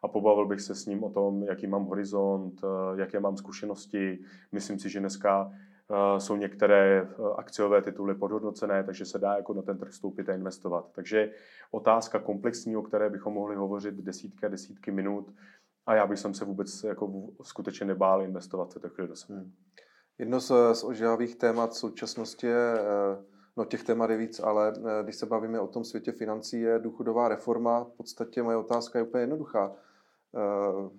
a 0.04 0.08
pobavil 0.08 0.46
bych 0.46 0.60
se 0.60 0.74
s 0.74 0.86
ním 0.86 1.04
o 1.04 1.10
tom, 1.10 1.42
jaký 1.42 1.66
mám 1.66 1.84
horizont, 1.84 2.60
eh, 2.64 3.00
jaké 3.00 3.20
mám 3.20 3.36
zkušenosti. 3.36 4.18
Myslím 4.52 4.78
si, 4.78 4.90
že 4.90 5.00
dneska 5.00 5.52
eh, 5.52 6.20
jsou 6.20 6.36
některé 6.36 7.02
eh, 7.02 7.06
akciové 7.36 7.82
tituly 7.82 8.14
podhodnocené, 8.14 8.84
takže 8.84 9.04
se 9.04 9.18
dá 9.18 9.36
jako 9.36 9.54
na 9.54 9.62
ten 9.62 9.78
trh 9.78 9.90
vstoupit 9.90 10.28
a 10.28 10.34
investovat. 10.34 10.90
Takže 10.92 11.30
otázka 11.70 12.18
komplexní, 12.18 12.76
o 12.76 12.82
které 12.82 13.10
bychom 13.10 13.34
mohli 13.34 13.56
hovořit 13.56 13.94
desítky 13.94 14.46
a 14.46 14.48
desítky 14.48 14.90
minut, 14.90 15.34
a 15.86 15.94
já 15.94 16.06
bych 16.06 16.18
se 16.18 16.44
vůbec 16.44 16.84
jako 16.84 17.12
skutečně 17.42 17.86
nebál 17.86 18.22
investovat 18.22 18.74
této 18.74 18.88
chvíli 18.88 19.08
do 19.08 19.16
sebe. 19.16 19.38
Hmm. 19.38 19.52
Jedno 20.18 20.40
z, 20.40 20.52
z 20.72 20.84
ožávých 20.84 21.36
témat 21.36 21.74
současnosti 21.74 22.46
je, 22.46 22.78
no 23.56 23.64
těch 23.64 23.84
témat 23.84 24.10
je 24.10 24.16
víc, 24.16 24.40
ale 24.40 24.72
když 25.02 25.16
se 25.16 25.26
bavíme 25.26 25.60
o 25.60 25.66
tom 25.66 25.84
světě 25.84 26.12
financí, 26.12 26.60
je 26.60 26.78
důchodová 26.78 27.28
reforma. 27.28 27.84
V 27.84 27.96
podstatě 27.96 28.42
moje 28.42 28.56
otázka 28.56 28.98
je 28.98 29.02
úplně 29.02 29.22
jednoduchá. 29.22 29.76
Eh, 30.36 30.90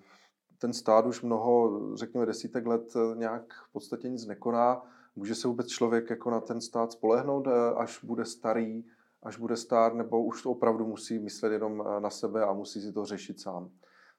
ten 0.57 0.73
stát 0.73 1.05
už 1.05 1.21
mnoho, 1.21 1.81
řekněme 1.95 2.25
desítek 2.25 2.65
let, 2.65 2.93
nějak 3.15 3.53
v 3.69 3.71
podstatě 3.71 4.09
nic 4.09 4.25
nekoná. 4.25 4.81
Může 5.15 5.35
se 5.35 5.47
vůbec 5.47 5.67
člověk 5.67 6.09
jako 6.09 6.31
na 6.31 6.39
ten 6.39 6.61
stát 6.61 6.91
spolehnout, 6.91 7.47
až 7.77 8.03
bude 8.03 8.25
starý, 8.25 8.83
až 9.23 9.37
bude 9.37 9.57
stár, 9.57 9.93
nebo 9.93 10.23
už 10.23 10.43
to 10.43 10.51
opravdu 10.51 10.87
musí 10.87 11.19
myslet 11.19 11.51
jenom 11.51 11.83
na 11.99 12.09
sebe 12.09 12.45
a 12.45 12.53
musí 12.53 12.81
si 12.81 12.93
to 12.93 13.05
řešit 13.05 13.39
sám? 13.39 13.69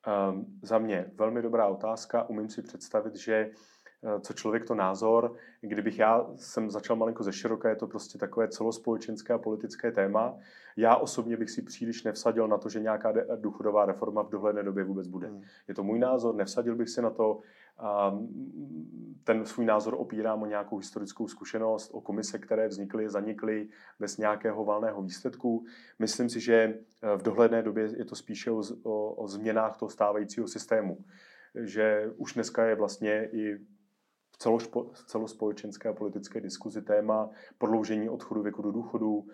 Um, 0.07 0.47
za 0.63 0.79
mě 0.79 1.11
velmi 1.15 1.43
dobrá 1.43 1.67
otázka. 1.67 2.29
Umím 2.29 2.49
si 2.49 2.63
představit, 2.63 3.17
že 3.17 3.35
eh, 3.35 3.51
co 4.21 4.33
člověk 4.33 4.65
to 4.65 4.75
názor. 4.75 5.35
Kdybych 5.61 5.99
já 5.99 6.27
jsem 6.37 6.71
začal 6.71 6.97
malinko 6.97 7.25
ze 7.25 7.33
široka, 7.33 7.69
je 7.69 7.77
to 7.77 7.87
prostě 7.87 8.19
takové 8.19 8.49
celospolečenské 8.49 9.33
a 9.33 9.39
politické 9.39 9.93
téma. 9.93 10.35
Já 10.77 10.97
osobně 10.97 11.37
bych 11.37 11.51
si 11.51 11.63
příliš 11.63 12.03
nevsadil 12.03 12.49
na 12.49 12.59
to, 12.59 12.69
že 12.69 12.81
nějaká 12.81 13.13
důchodová 13.37 13.87
reforma 13.87 14.23
v 14.23 14.31
dohledné 14.31 14.63
době 14.63 14.85
vůbec 14.85 15.09
bude. 15.09 15.27
Hmm. 15.27 15.43
Je 15.69 15.75
to 15.75 15.83
můj 15.83 15.99
názor, 15.99 16.35
nevsadil 16.35 16.75
bych 16.77 16.89
si 16.89 17.03
na 17.03 17.11
to 17.11 17.41
ten 19.25 19.47
svůj 19.47 19.67
názor 19.67 19.95
opírám 19.99 20.43
o 20.43 20.47
nějakou 20.47 20.77
historickou 20.77 21.29
zkušenost, 21.29 21.91
o 21.95 22.01
komise, 22.01 22.39
které 22.39 22.69
vznikly, 22.69 23.09
zanikly 23.09 23.69
bez 24.01 24.17
nějakého 24.17 24.65
valného 24.65 25.03
výsledku. 25.03 25.65
Myslím 25.99 26.29
si, 26.29 26.41
že 26.41 26.55
eh, 26.55 27.17
v 27.17 27.23
dohledné 27.23 27.63
době 27.63 27.89
je 27.97 28.05
to 28.05 28.17
spíše 28.17 28.51
o, 28.51 28.63
o, 28.83 29.15
o 29.15 29.29
změnách 29.29 29.77
toho 29.77 29.91
stávajícího 29.91 30.49
systému. 30.49 31.05
Že 31.55 32.13
už 32.17 32.35
dneska 32.35 32.65
je 32.65 32.75
vlastně 32.75 33.29
i 33.33 33.59
v 34.93 35.05
celospolečenské 35.07 35.89
a 35.89 35.93
politické 35.93 36.41
diskuzi 36.41 36.83
téma 36.83 37.31
prodloužení 37.59 38.09
odchodu 38.09 38.43
věku 38.43 38.63
do 38.63 38.73
důchodu, 38.73 39.27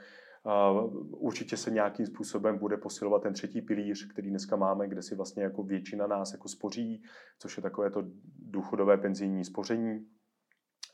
Určitě 1.11 1.56
se 1.56 1.71
nějakým 1.71 2.06
způsobem 2.06 2.59
bude 2.59 2.76
posilovat 2.76 3.23
ten 3.23 3.32
třetí 3.32 3.62
pilíř, 3.62 4.09
který 4.12 4.30
dneska 4.30 4.56
máme, 4.56 4.88
kde 4.88 5.02
si 5.02 5.14
vlastně 5.14 5.42
jako 5.42 5.62
většina 5.62 6.06
nás 6.06 6.32
jako 6.32 6.49
spoří, 6.49 7.02
což 7.38 7.56
je 7.56 7.62
takové 7.62 7.90
to 7.90 8.02
důchodové 8.38 8.99
penzijní 8.99 9.44
spoření. 9.44 10.06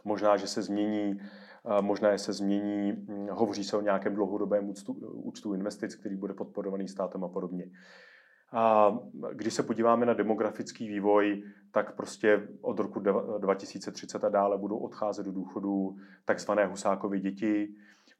Možná, 0.05 0.37
že 0.37 0.47
se 0.47 0.63
změní 0.63 1.21
Možná 1.81 2.19
se 2.19 2.33
změní, 2.33 2.93
hm, 2.93 3.29
hovoří 3.31 3.65
se 3.65 3.77
o 3.77 3.81
nějakém 3.81 4.15
dlouhodobém 4.15 4.69
účtu, 4.69 4.93
účtu 5.13 5.55
investic, 5.55 5.95
který 5.95 6.17
bude 6.17 6.35
podporovaný 6.35 6.89
státem 6.89 7.25
a 7.25 7.29
podobně. 7.29 7.65
A 8.53 8.97
když 9.33 9.55
se 9.55 9.63
podíváme 9.63 10.07
na 10.07 10.15
demografický 10.15 10.89
vývoj, 10.89 11.43
tak 11.71 11.97
prostě 11.97 12.49
od 12.61 12.79
roku 12.79 13.01
2030 13.39 14.25
a 14.25 14.29
dále 14.29 14.59
budou 14.59 14.79
odcházet 14.79 15.27
do 15.27 15.33
důchodu 15.33 15.97
takzvané 16.25 16.67
husákové 16.67 17.21
děti. 17.21 17.69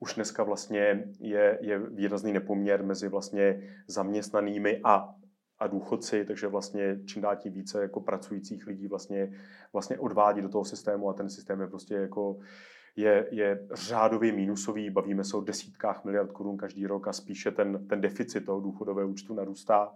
Už 0.01 0.15
dneska 0.15 0.43
vlastně 0.43 1.05
je, 1.21 1.59
je 1.61 1.79
výrazný 1.79 2.33
nepoměr 2.33 2.85
mezi 2.85 3.09
vlastně 3.09 3.63
zaměstnanými 3.87 4.81
a 4.85 5.15
a 5.59 5.67
důchodci, 5.67 6.25
takže 6.25 6.47
vlastně 6.47 7.01
čím 7.07 7.23
dál 7.23 7.37
tím 7.37 7.53
více 7.53 7.83
jako 7.83 8.01
pracujících 8.01 8.67
lidí 8.67 8.87
vlastně, 8.87 9.33
vlastně 9.73 9.99
odvádí 9.99 10.43
do 10.43 10.49
toho 10.49 10.65
systému 10.65 11.11
a 11.11 11.13
ten 11.13 11.31
systém 11.31 11.61
je 11.61 11.67
prostě 11.67 11.95
jako 11.95 12.39
je, 12.97 13.29
je 13.31 13.67
řádově 13.73 14.33
mínusový, 14.33 14.91
bavíme 14.91 15.25
se 15.25 15.37
o 15.37 15.41
desítkách 15.41 16.05
miliard 16.05 16.33
korun 16.33 16.57
každý 16.57 16.87
rok 16.87 17.09
a 17.09 17.13
spíše 17.13 17.51
ten, 17.51 17.87
ten 17.89 18.01
deficit 18.01 18.41
toho 18.41 18.61
důchodového 18.61 19.09
účtu 19.09 19.35
narůstá. 19.35 19.93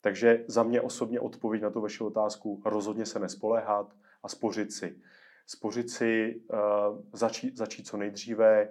Takže 0.00 0.44
za 0.46 0.62
mě 0.62 0.80
osobně 0.80 1.20
odpověď 1.20 1.62
na 1.62 1.70
tu 1.70 1.80
vaši 1.80 2.04
otázku 2.04 2.62
rozhodně 2.64 3.06
se 3.06 3.18
nespoléhat 3.18 3.96
a 4.22 4.28
spořit 4.28 4.72
si. 4.72 4.96
Spořit 5.46 5.90
si, 5.90 6.42
uh, 6.52 6.58
začít, 7.12 7.56
začít 7.56 7.86
co 7.86 7.96
nejdříve, 7.96 8.68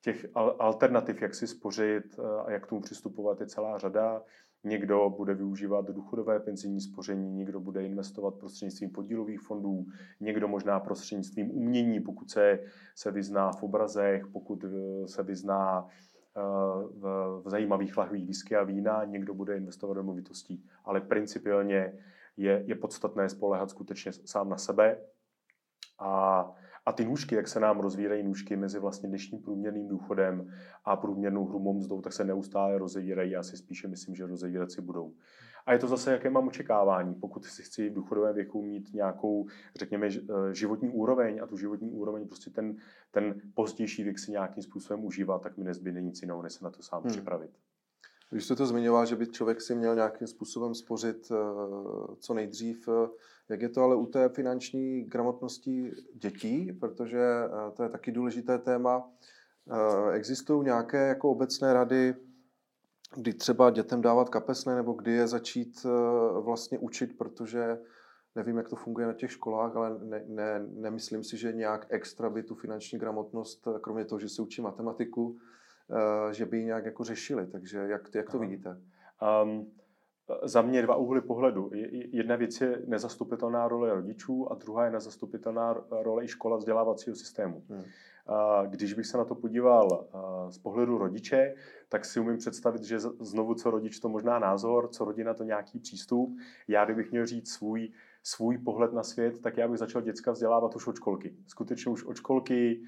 těch 0.00 0.26
alternativ, 0.58 1.22
jak 1.22 1.34
si 1.34 1.46
spořit 1.46 2.18
uh, 2.18 2.40
a 2.40 2.50
jak 2.50 2.64
k 2.64 2.66
tomu 2.66 2.80
přistupovat, 2.80 3.40
je 3.40 3.46
celá 3.46 3.78
řada. 3.78 4.22
Někdo 4.64 5.10
bude 5.16 5.34
využívat 5.34 5.90
důchodové 5.90 6.40
penzijní 6.40 6.80
spoření, 6.80 7.32
někdo 7.32 7.60
bude 7.60 7.84
investovat 7.84 8.34
prostřednictvím 8.34 8.90
podílových 8.90 9.40
fondů, 9.40 9.86
někdo 10.20 10.48
možná 10.48 10.80
prostřednictvím 10.80 11.50
umění, 11.50 12.00
pokud 12.00 12.30
se, 12.30 12.58
se 12.94 13.10
vyzná 13.10 13.52
v 13.52 13.62
obrazech, 13.62 14.26
pokud 14.26 14.64
eh, 14.64 15.08
se 15.08 15.22
vyzná 15.22 15.86
eh, 15.88 16.17
v, 16.90 17.42
v 17.44 17.50
zajímavých 17.50 17.96
lahvích 17.96 18.26
whisky 18.26 18.56
a 18.56 18.62
vína, 18.62 19.04
někdo 19.04 19.34
bude 19.34 19.56
investovat 19.56 19.94
do 19.94 20.02
movitostí. 20.02 20.64
Ale 20.84 21.00
principiálně 21.00 21.98
je, 22.36 22.62
je 22.66 22.74
podstatné 22.74 23.28
spolehat 23.28 23.70
skutečně 23.70 24.12
sám 24.12 24.48
na 24.48 24.56
sebe 24.56 24.98
a 25.98 26.44
a 26.88 26.92
ty 26.92 27.04
nůžky, 27.04 27.34
jak 27.34 27.48
se 27.48 27.60
nám 27.60 27.80
rozvírají 27.80 28.22
nůžky 28.22 28.56
mezi 28.56 28.78
vlastně 28.78 29.08
dnešním 29.08 29.42
průměrným 29.42 29.88
důchodem 29.88 30.52
a 30.84 30.96
průměrnou 30.96 31.46
hrubou 31.46 31.72
mzdou, 31.72 32.00
tak 32.00 32.12
se 32.12 32.24
neustále 32.24 32.78
rozevírají. 32.78 33.30
Já 33.30 33.42
si 33.42 33.56
spíše 33.56 33.88
myslím, 33.88 34.14
že 34.14 34.26
rozevírat 34.26 34.70
si 34.70 34.80
budou. 34.80 35.14
A 35.68 35.72
je 35.72 35.78
to 35.78 35.86
zase, 35.86 36.12
jaké 36.12 36.30
mám 36.30 36.48
očekávání. 36.48 37.14
Pokud 37.14 37.44
si 37.44 37.62
chci 37.62 37.90
v 37.90 37.94
důchodovém 37.94 38.34
věku 38.34 38.62
mít 38.62 38.94
nějakou, 38.94 39.46
řekněme, 39.76 40.06
eh, 40.06 40.54
životní 40.54 40.88
úroveň 40.88 41.40
a 41.42 41.46
tu 41.46 41.56
životní 41.56 41.90
úroveň, 41.90 42.26
prostě 42.26 42.50
ten, 42.50 42.76
ten 43.10 43.34
pozdější 43.54 44.04
věk 44.04 44.18
si 44.18 44.30
nějakým 44.30 44.62
způsobem 44.62 45.04
užívá, 45.04 45.38
tak 45.38 45.56
mi 45.56 45.64
nezbyde 45.64 46.00
nic 46.00 46.22
jiného, 46.22 46.42
než 46.42 46.52
se 46.52 46.64
na 46.64 46.70
to 46.70 46.82
sám 46.82 47.02
hmm. 47.02 47.12
připravit. 47.12 47.50
Když 48.30 48.44
jste 48.44 48.56
to 48.56 48.66
zmiňoval, 48.66 49.06
že 49.06 49.16
by 49.16 49.26
člověk 49.26 49.60
si 49.60 49.74
měl 49.74 49.94
nějakým 49.94 50.26
způsobem 50.26 50.74
spořit 50.74 51.32
eh, 51.32 51.34
co 52.18 52.34
nejdřív, 52.34 52.88
eh, 52.88 53.08
jak 53.48 53.62
je 53.62 53.68
to 53.68 53.82
ale 53.82 53.96
u 53.96 54.06
té 54.06 54.28
finanční 54.28 55.02
gramotnosti 55.02 55.92
dětí, 56.14 56.72
protože 56.72 57.24
to 57.74 57.82
je 57.82 57.88
taky 57.88 58.12
důležité 58.12 58.58
téma. 58.58 59.10
Existují 60.12 60.64
nějaké 60.64 61.08
jako 61.08 61.30
obecné 61.30 61.72
rady, 61.72 62.14
kdy 63.16 63.34
třeba 63.34 63.70
dětem 63.70 64.02
dávat 64.02 64.28
kapesné, 64.28 64.74
nebo 64.74 64.92
kdy 64.92 65.12
je 65.12 65.26
začít 65.26 65.86
vlastně 66.40 66.78
učit, 66.78 67.18
protože 67.18 67.78
nevím, 68.34 68.56
jak 68.56 68.68
to 68.68 68.76
funguje 68.76 69.06
na 69.06 69.12
těch 69.12 69.32
školách, 69.32 69.76
ale 69.76 69.98
ne, 69.98 70.22
ne, 70.26 70.66
nemyslím 70.74 71.24
si, 71.24 71.36
že 71.36 71.52
nějak 71.52 71.86
extra 71.88 72.30
by 72.30 72.42
tu 72.42 72.54
finanční 72.54 72.98
gramotnost, 72.98 73.68
kromě 73.80 74.04
toho, 74.04 74.18
že 74.18 74.28
se 74.28 74.42
učí 74.42 74.62
matematiku, 74.62 75.38
Eh, 75.90 76.34
že 76.34 76.46
by 76.46 76.58
ji 76.58 76.64
nějak 76.64 76.84
jako 76.84 77.04
řešili. 77.04 77.46
Takže 77.46 77.78
jak, 77.78 78.14
jak 78.14 78.30
to 78.30 78.38
vidíte? 78.38 78.80
Um, 79.42 79.72
za 80.42 80.62
mě 80.62 80.82
dva 80.82 80.96
úhly 80.96 81.20
pohledu. 81.20 81.70
Jedna 81.92 82.36
věc 82.36 82.60
je 82.60 82.82
nezastupitelná 82.86 83.68
role 83.68 83.94
rodičů 83.94 84.52
a 84.52 84.54
druhá 84.54 84.84
je 84.84 84.90
nezastupitelná 84.90 85.84
role 85.90 86.24
i 86.24 86.28
škola 86.28 86.56
vzdělávacího 86.56 87.16
systému. 87.16 87.62
Hmm. 87.68 87.84
Když 88.66 88.94
bych 88.94 89.06
se 89.06 89.18
na 89.18 89.24
to 89.24 89.34
podíval 89.34 90.06
z 90.48 90.58
pohledu 90.58 90.98
rodiče, 90.98 91.54
tak 91.88 92.04
si 92.04 92.20
umím 92.20 92.36
představit, 92.38 92.82
že 92.82 93.00
znovu 93.00 93.54
co 93.54 93.70
rodič 93.70 93.98
to 93.98 94.08
možná 94.08 94.38
názor, 94.38 94.88
co 94.88 95.04
rodina 95.04 95.34
to 95.34 95.44
nějaký 95.44 95.78
přístup. 95.78 96.36
Já 96.68 96.84
kdybych 96.84 97.10
měl 97.10 97.26
říct 97.26 97.50
svůj, 97.50 97.90
svůj 98.22 98.58
pohled 98.58 98.92
na 98.92 99.02
svět, 99.02 99.40
tak 99.40 99.56
já 99.56 99.68
bych 99.68 99.78
začal 99.78 100.02
děcka 100.02 100.32
vzdělávat 100.32 100.76
už 100.76 100.86
od 100.86 100.96
školky. 100.96 101.34
Skutečně 101.46 101.92
už 101.92 102.04
od 102.04 102.16
školky, 102.16 102.82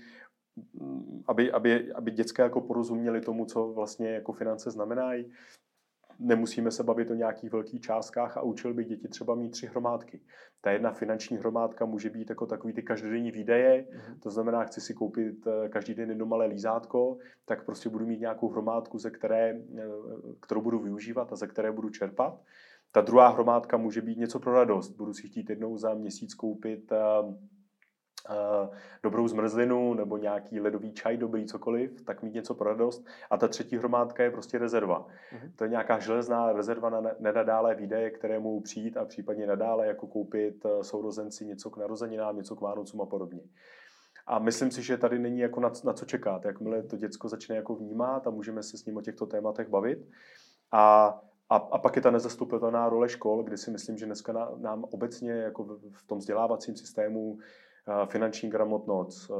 aby, 1.27 1.53
aby, 1.53 1.93
aby 1.93 2.11
děcka 2.11 2.43
jako 2.43 2.61
porozuměli 2.61 3.21
tomu, 3.21 3.47
co 3.47 3.73
vlastně 3.73 4.09
jako 4.09 4.33
finance 4.33 4.71
znamenají. 4.71 5.33
Nemusíme 6.23 6.71
se 6.71 6.83
bavit 6.83 7.11
o 7.11 7.15
nějakých 7.15 7.53
velkých 7.53 7.81
částkách 7.81 8.37
a 8.37 8.43
učil 8.43 8.75
bych 8.75 8.87
děti 8.87 9.09
třeba 9.09 9.35
mít 9.35 9.51
tři 9.51 9.67
hromádky. 9.67 10.21
Ta 10.61 10.71
jedna 10.71 10.93
finanční 10.93 11.37
hromádka 11.37 11.87
může 11.87 12.11
být 12.11 12.31
jako 12.31 12.47
takový 12.47 12.73
ty 12.73 12.83
každodenní 12.83 13.31
výdaje, 13.31 13.83
mm-hmm. 13.83 14.19
to 14.23 14.31
znamená, 14.31 14.65
chci 14.65 14.81
si 14.81 14.95
koupit 14.95 15.47
eh, 15.47 15.69
každý 15.69 15.95
den 15.95 16.09
jedno 16.09 16.27
malé 16.27 16.47
lízátko, 16.47 17.19
tak 17.45 17.65
prostě 17.65 17.89
budu 17.89 18.07
mít 18.07 18.21
nějakou 18.21 18.49
hromádku, 18.49 18.99
ze 18.99 19.11
které, 19.11 19.51
eh, 19.79 19.83
kterou 20.41 20.61
budu 20.61 20.79
využívat 20.79 21.33
a 21.33 21.37
ze 21.37 21.47
které 21.47 21.73
budu 21.73 21.91
čerpat. 21.91 22.43
Ta 22.93 23.01
druhá 23.01 23.29
hromádka 23.29 23.77
může 23.77 24.03
být 24.03 24.19
něco 24.19 24.41
pro 24.41 24.53
radost. 24.53 24.91
Budu 24.91 25.15
si 25.15 25.29
chtít 25.29 25.51
jednou 25.51 25.79
za 25.79 25.95
měsíc 25.95 26.35
koupit 26.35 26.93
uh, 26.93 27.35
dobrou 29.03 29.29
zmrzlinu 29.29 29.95
nebo 29.95 30.17
nějaký 30.17 30.61
ledový 30.61 30.93
čaj, 30.93 31.17
dobrý 31.17 31.47
cokoliv, 31.47 32.03
tak 32.03 32.23
mít 32.23 32.35
něco 32.35 32.55
pro 32.55 32.71
radost. 32.71 33.07
A 33.31 33.37
ta 33.37 33.49
třetí 33.49 33.77
hromádka 33.77 34.23
je 34.23 34.31
prostě 34.31 34.59
rezerva. 34.59 35.07
Mm-hmm. 35.07 35.53
To 35.57 35.65
je 35.65 35.71
nějaká 35.71 35.99
železná 35.99 36.53
rezerva 36.53 36.91
na 36.91 37.03
nenadále 37.19 37.75
výdaje, 37.75 38.11
které 38.11 38.39
mohou 38.39 38.61
přijít 38.61 38.97
a 38.97 39.05
případně 39.05 39.47
nadále 39.47 39.87
jako 39.87 40.07
koupit 40.07 40.65
eh, 40.65 40.85
sourozenci 40.85 41.47
něco 41.47 41.71
k 41.71 41.77
narozeninám, 41.77 42.37
něco 42.37 42.57
k 42.57 42.61
Vánocům 42.61 43.01
a 43.01 43.07
podobně. 43.07 43.41
A 44.27 44.39
myslím 44.39 44.71
si, 44.71 44.83
že 44.83 44.97
tady 44.97 45.19
není 45.19 45.39
jako 45.39 45.61
na, 45.61 45.73
na 45.85 45.93
co 45.93 46.05
čekat. 46.05 46.45
Jakmile 46.45 46.83
to 46.83 46.97
děcko 46.97 47.29
začne 47.29 47.57
jako 47.57 47.75
vnímat 47.75 48.27
a 48.27 48.31
můžeme 48.31 48.63
se 48.63 48.79
s 48.79 48.85
ním 48.85 48.97
o 48.97 49.03
těchto 49.03 49.27
tématech 49.27 49.69
bavit. 49.69 50.09
A 50.73 51.21
a, 51.53 51.57
a 51.57 51.79
pak 51.79 51.97
je 51.97 52.03
ta 52.03 52.11
nezastupitelná 52.11 52.89
role 52.89 53.09
škol, 53.09 53.43
kde 53.43 53.57
si 53.57 53.71
myslím, 53.71 53.99
že 53.99 54.07
dneska 54.07 54.33
nám 54.57 54.85
obecně 54.85 55.33
jako 55.33 55.65
v, 55.93 56.07
tom 56.07 56.19
vzdělávacím 56.19 56.77
systému 56.77 57.39
Eh, 57.39 57.43
finanční 58.07 58.51
gramotnost 58.51 59.31
eh, 59.31 59.35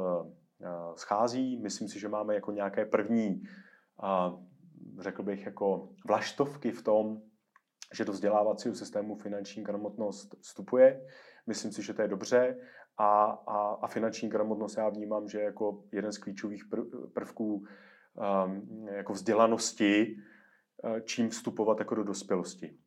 eh, 0.61 0.67
schází. 0.95 1.57
Myslím 1.57 1.87
si, 1.87 1.99
že 1.99 2.09
máme 2.09 2.35
jako 2.35 2.51
nějaké 2.51 2.85
první, 2.85 3.43
řekl 4.99 5.23
bych, 5.23 5.45
jako 5.45 5.89
vlaštovky 6.07 6.71
v 6.71 6.81
tom, 6.81 7.21
že 7.93 8.05
do 8.05 8.11
vzdělávacího 8.11 8.75
systému 8.75 9.15
finanční 9.15 9.63
gramotnost 9.63 10.35
vstupuje. 10.41 11.07
Myslím 11.47 11.71
si, 11.71 11.83
že 11.83 11.93
to 11.93 12.01
je 12.01 12.07
dobře 12.07 12.57
a, 12.97 13.25
a, 13.25 13.77
a 13.81 13.87
finanční 13.87 14.29
gramotnost 14.29 14.77
já 14.77 14.89
vnímám, 14.89 15.27
že 15.27 15.41
jako 15.41 15.83
jeden 15.91 16.11
z 16.11 16.17
klíčových 16.17 16.63
prvků 17.13 17.65
jako 18.91 19.13
vzdělanosti, 19.13 20.17
čím 21.03 21.29
vstupovat 21.29 21.79
jako 21.79 21.95
do 21.95 22.03
dospělosti. 22.03 22.77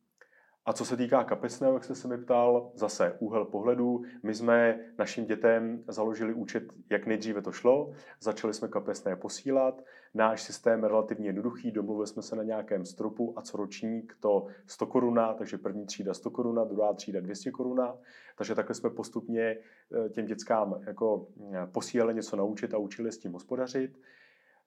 A 0.65 0.73
co 0.73 0.85
se 0.85 0.97
týká 0.97 1.23
kapesného, 1.23 1.73
jak 1.73 1.83
jste 1.83 1.95
se 1.95 2.07
mi 2.07 2.17
ptal, 2.17 2.71
zase 2.75 3.15
úhel 3.19 3.45
pohledu. 3.45 4.01
My 4.23 4.35
jsme 4.35 4.79
našim 4.97 5.25
dětem 5.25 5.83
založili 5.87 6.33
účet, 6.33 6.63
jak 6.89 7.05
nejdříve 7.05 7.41
to 7.41 7.51
šlo. 7.51 7.91
Začali 8.19 8.53
jsme 8.53 8.67
kapesné 8.67 9.15
posílat. 9.15 9.83
Náš 10.13 10.41
systém 10.41 10.83
je 10.83 10.87
relativně 10.87 11.27
jednoduchý, 11.27 11.71
domluvili 11.71 12.07
jsme 12.07 12.21
se 12.21 12.35
na 12.35 12.43
nějakém 12.43 12.85
stropu 12.85 13.33
a 13.35 13.41
co 13.41 13.57
ročník 13.57 14.17
to 14.19 14.45
100 14.67 14.85
koruna, 14.85 15.33
takže 15.33 15.57
první 15.57 15.85
třída 15.85 16.13
100 16.13 16.29
koruna, 16.31 16.63
druhá 16.63 16.93
třída 16.93 17.19
200 17.19 17.51
koruna. 17.51 17.97
Takže 18.37 18.55
takhle 18.55 18.75
jsme 18.75 18.89
postupně 18.89 19.41
eh, 19.43 20.09
těm 20.09 20.25
dětskám 20.25 20.81
jako 20.85 21.27
eh, 21.53 21.67
posílali 21.71 22.13
něco 22.13 22.35
naučit 22.35 22.73
a 22.73 22.77
učili 22.77 23.11
s 23.11 23.17
tím 23.17 23.33
hospodařit. 23.33 23.99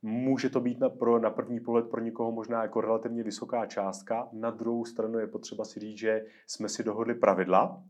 Může 0.02 0.50
to 0.50 0.61
být 0.61 0.81
na, 0.81 0.88
pro, 0.88 1.19
na 1.19 1.31
první 1.31 1.61
pohled 1.61 1.90
pro 1.90 2.00
někoho 2.00 2.33
možná 2.33 2.62
jako 2.62 2.81
relativně 2.81 3.23
vysoká 3.23 3.67
částka. 3.67 4.28
Na 4.33 4.50
druhou 4.50 4.85
stranu 4.85 5.19
je 5.19 5.26
potřeba 5.26 5.64
si 5.64 5.81
říct, 5.81 5.99
že 5.99 6.25
jsme 6.47 6.69
si 6.69 6.85
dohodli 6.85 7.14
pravidla, 7.14 7.83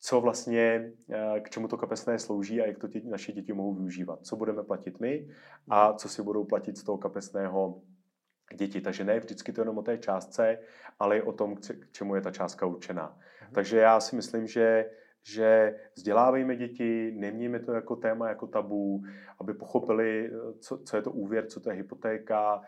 co 0.00 0.20
vlastně, 0.20 0.92
eh, 1.10 1.40
k 1.40 1.50
čemu 1.50 1.68
to 1.68 1.76
kapesné 1.76 2.18
slouží 2.18 2.60
a 2.60 2.66
jak 2.66 2.78
to 2.78 2.88
tě, 2.88 3.00
naše 3.04 3.32
děti 3.32 3.52
mohou 3.52 3.74
využívat. 3.74 4.18
Co 4.22 4.36
budeme 4.36 4.62
platit 4.62 5.00
my 5.00 5.28
a 5.68 5.92
co 5.92 6.08
si 6.08 6.22
budou 6.22 6.44
platit 6.44 6.78
z 6.78 6.84
toho 6.84 6.98
kapesného 6.98 7.82
děti. 8.54 8.80
Takže 8.80 9.04
ne 9.04 9.20
vždycky 9.20 9.52
to 9.52 9.60
jenom 9.60 9.78
o 9.78 9.82
té 9.82 9.98
částce, 9.98 10.58
ale 10.98 11.18
i 11.18 11.22
o 11.22 11.32
tom, 11.32 11.56
k 11.56 11.92
čemu 11.92 12.14
je 12.14 12.20
ta 12.20 12.30
částka 12.30 12.66
určená. 12.66 13.18
Mhm. 13.42 13.52
Takže 13.52 13.78
já 13.78 14.00
si 14.00 14.16
myslím, 14.16 14.46
že 14.46 14.90
že 15.26 15.74
vzdělávejme 15.94 16.56
děti, 16.56 17.12
nemějme 17.16 17.60
to 17.60 17.72
jako 17.72 17.96
téma, 17.96 18.28
jako 18.28 18.46
tabu, 18.46 19.02
aby 19.40 19.54
pochopili, 19.54 20.30
co, 20.60 20.78
co 20.78 20.96
je 20.96 21.02
to 21.02 21.12
úvěr, 21.12 21.46
co 21.46 21.60
to 21.60 21.70
je 21.70 21.76
hypotéka, 21.76 22.60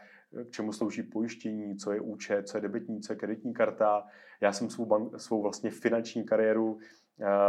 k 0.48 0.50
čemu 0.50 0.72
slouží 0.72 1.02
pojištění, 1.02 1.76
co 1.76 1.92
je 1.92 2.00
účet, 2.00 2.48
co 2.48 2.56
je 2.56 2.60
debetní, 2.60 3.00
co 3.00 3.12
je 3.12 3.16
kreditní 3.16 3.54
karta. 3.54 4.04
Já 4.40 4.52
jsem 4.52 4.70
svou, 4.70 4.86
ban- 4.86 5.16
svou 5.16 5.42
vlastně 5.42 5.70
finanční 5.70 6.24
kariéru 6.24 6.72
uh, 6.72 6.80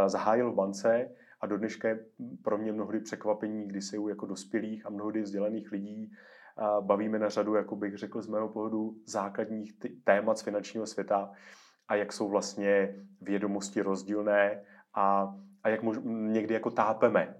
zahájil 0.06 0.52
v 0.52 0.54
bance 0.54 1.10
a 1.40 1.46
do 1.46 1.56
dneška 1.56 1.88
je 1.88 2.04
pro 2.42 2.58
mě 2.58 2.72
mnohdy 2.72 3.00
překvapení, 3.00 3.68
kdy 3.68 3.82
se 3.82 3.98
u 3.98 4.08
jako 4.08 4.26
dospělých 4.26 4.86
a 4.86 4.90
mnohdy 4.90 5.22
vzdělaných 5.22 5.72
lidí 5.72 6.12
bavíme 6.80 7.18
na 7.18 7.28
řadu, 7.28 7.54
jako 7.54 7.76
bych 7.76 7.96
řekl 7.96 8.22
z 8.22 8.28
mého 8.28 8.48
pohledu, 8.48 8.94
základních 9.06 9.74
témat 10.04 10.38
z 10.38 10.42
finančního 10.42 10.86
světa 10.86 11.30
a 11.88 11.94
jak 11.94 12.12
jsou 12.12 12.28
vlastně 12.28 12.96
vědomosti 13.20 13.80
rozdílné 13.80 14.62
a, 14.94 15.34
a 15.62 15.68
jak 15.68 15.82
mož, 15.82 15.96
někdy 16.04 16.54
jako 16.54 16.70
tápeme 16.70 17.36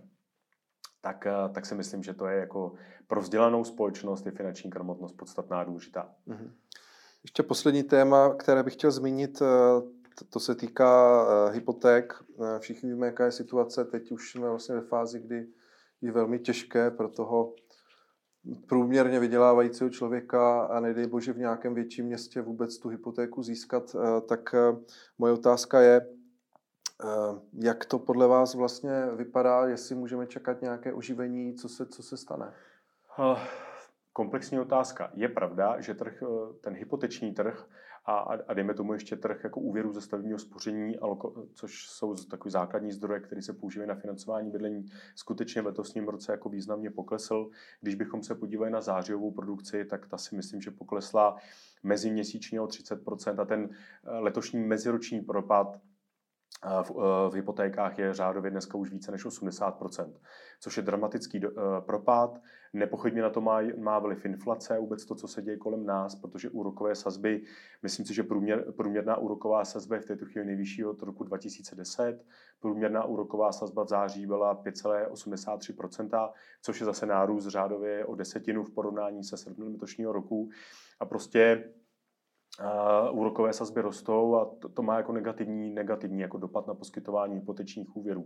tak, 1.00 1.26
eh, 1.26 1.48
tak 1.52 1.66
si 1.66 1.74
myslím, 1.74 2.02
že 2.02 2.14
to 2.14 2.26
je 2.26 2.38
jako 2.38 2.72
pro 3.06 3.20
vzdělanou 3.20 3.64
společnost 3.64 4.26
je 4.26 4.32
finanční 4.32 4.70
gramotnost 4.70 5.12
podstatná 5.12 5.60
a 5.60 5.64
důležitá. 5.64 6.14
Mm-hmm. 6.28 6.50
Ještě 7.22 7.42
poslední 7.42 7.82
téma, 7.82 8.34
které 8.34 8.62
bych 8.62 8.72
chtěl 8.72 8.90
zmínit, 8.90 9.42
eh, 9.42 10.26
to 10.30 10.40
se 10.40 10.54
týká 10.54 11.24
eh, 11.26 11.52
hypoték. 11.52 12.12
Všichni 12.58 12.90
víme, 12.92 13.06
jaká 13.06 13.24
je 13.24 13.32
situace. 13.32 13.84
Teď 13.84 14.12
už 14.12 14.32
jsme 14.32 14.48
vlastně 14.48 14.74
ve 14.74 14.80
fázi, 14.80 15.20
kdy 15.20 15.46
je 16.00 16.12
velmi 16.12 16.38
těžké 16.38 16.90
pro 16.90 17.08
toho 17.08 17.54
průměrně 18.66 19.20
vydělávajícího 19.20 19.90
člověka 19.90 20.62
a 20.62 20.80
nedej 20.80 21.06
bože 21.06 21.32
v 21.32 21.38
nějakém 21.38 21.74
větším 21.74 22.04
městě 22.06 22.42
vůbec 22.42 22.78
tu 22.78 22.88
hypotéku 22.88 23.42
získat, 23.42 23.96
tak 24.28 24.54
moje 25.18 25.32
otázka 25.32 25.80
je, 25.80 26.06
jak 27.52 27.84
to 27.84 27.98
podle 27.98 28.26
vás 28.26 28.54
vlastně 28.54 29.06
vypadá, 29.16 29.66
jestli 29.66 29.94
můžeme 29.94 30.26
čekat 30.26 30.62
nějaké 30.62 30.92
oživení, 30.92 31.54
co 31.54 31.68
se, 31.68 31.86
co 31.86 32.02
se 32.02 32.16
stane? 32.16 32.52
Eh, 33.18 33.40
komplexní 34.12 34.60
otázka. 34.60 35.10
Je 35.14 35.28
pravda, 35.28 35.80
že 35.80 35.94
trh, 35.94 36.22
eh, 36.22 36.52
ten 36.60 36.74
hypoteční 36.74 37.34
trh 37.34 37.66
a, 38.06 38.18
a 38.48 38.54
dejme 38.54 38.74
tomu 38.74 38.92
ještě 38.92 39.16
trh 39.16 39.44
jako 39.44 39.60
úvěru 39.60 39.92
ze 39.92 40.00
stavebního 40.00 40.38
spoření, 40.38 40.96
což 41.54 41.88
jsou 41.88 42.14
takový 42.14 42.50
základní 42.50 42.92
zdroje, 42.92 43.20
které 43.20 43.42
se 43.42 43.52
používají 43.52 43.88
na 43.88 43.94
financování 43.94 44.50
bydlení, 44.50 44.86
skutečně 45.14 45.62
v 45.62 45.66
letosním 45.66 46.08
roce 46.08 46.32
jako 46.32 46.48
významně 46.48 46.90
poklesl. 46.90 47.50
Když 47.80 47.94
bychom 47.94 48.22
se 48.22 48.34
podívali 48.34 48.70
na 48.70 48.80
zářijovou 48.80 49.30
produkci, 49.30 49.84
tak 49.84 50.06
ta 50.06 50.18
si 50.18 50.36
myslím, 50.36 50.60
že 50.60 50.70
poklesla 50.70 51.36
meziměsíčně 51.82 52.60
o 52.60 52.66
30% 52.66 53.40
a 53.40 53.44
ten 53.44 53.68
letošní 54.04 54.60
meziroční 54.60 55.20
propad 55.20 55.80
v, 56.82 56.90
v 57.30 57.34
hypotékách 57.34 57.98
je 57.98 58.14
řádově 58.14 58.50
dneska 58.50 58.78
už 58.78 58.90
více 58.90 59.12
než 59.12 59.26
80%, 59.26 60.12
což 60.60 60.76
je 60.76 60.82
dramatický 60.82 61.46
uh, 61.46 61.52
propad. 61.80 62.40
Nepochybně 62.72 63.22
na 63.22 63.30
to 63.30 63.40
má, 63.40 63.60
má 63.78 63.98
vliv 63.98 64.24
inflace, 64.24 64.78
vůbec 64.78 65.04
to, 65.04 65.14
co 65.14 65.28
se 65.28 65.42
děje 65.42 65.56
kolem 65.56 65.86
nás, 65.86 66.14
protože 66.14 66.50
úrokové 66.50 66.94
sazby, 66.94 67.42
myslím 67.82 68.06
si, 68.06 68.14
že 68.14 68.22
průměr, 68.22 68.72
průměrná 68.72 69.16
úroková 69.16 69.64
sazba 69.64 69.96
je 69.96 70.02
v 70.02 70.04
této 70.04 70.24
chvíli 70.26 70.46
nejvyšší 70.46 70.84
od 70.84 71.02
roku 71.02 71.24
2010. 71.24 72.24
Průměrná 72.60 73.04
úroková 73.04 73.52
sazba 73.52 73.84
v 73.84 73.88
září 73.88 74.26
byla 74.26 74.62
5,83%, 74.62 76.32
což 76.62 76.80
je 76.80 76.86
zase 76.86 77.06
nárůst 77.06 77.46
řádově 77.46 78.04
o 78.04 78.14
desetinu 78.14 78.64
v 78.64 78.70
porovnání 78.70 79.24
se 79.24 79.36
srpnem 79.36 79.72
letošního 79.72 80.12
roku. 80.12 80.48
A 81.00 81.04
prostě 81.04 81.64
Uh, 82.60 83.18
úrokové 83.18 83.52
sazby 83.52 83.80
rostou 83.80 84.34
a 84.34 84.44
to, 84.44 84.68
to 84.68 84.82
má 84.82 84.96
jako 84.96 85.12
negativní, 85.12 85.70
negativní 85.70 86.20
jako 86.20 86.38
dopad 86.38 86.66
na 86.66 86.74
poskytování 86.74 87.34
hypotečních 87.34 87.96
úvěrů. 87.96 88.24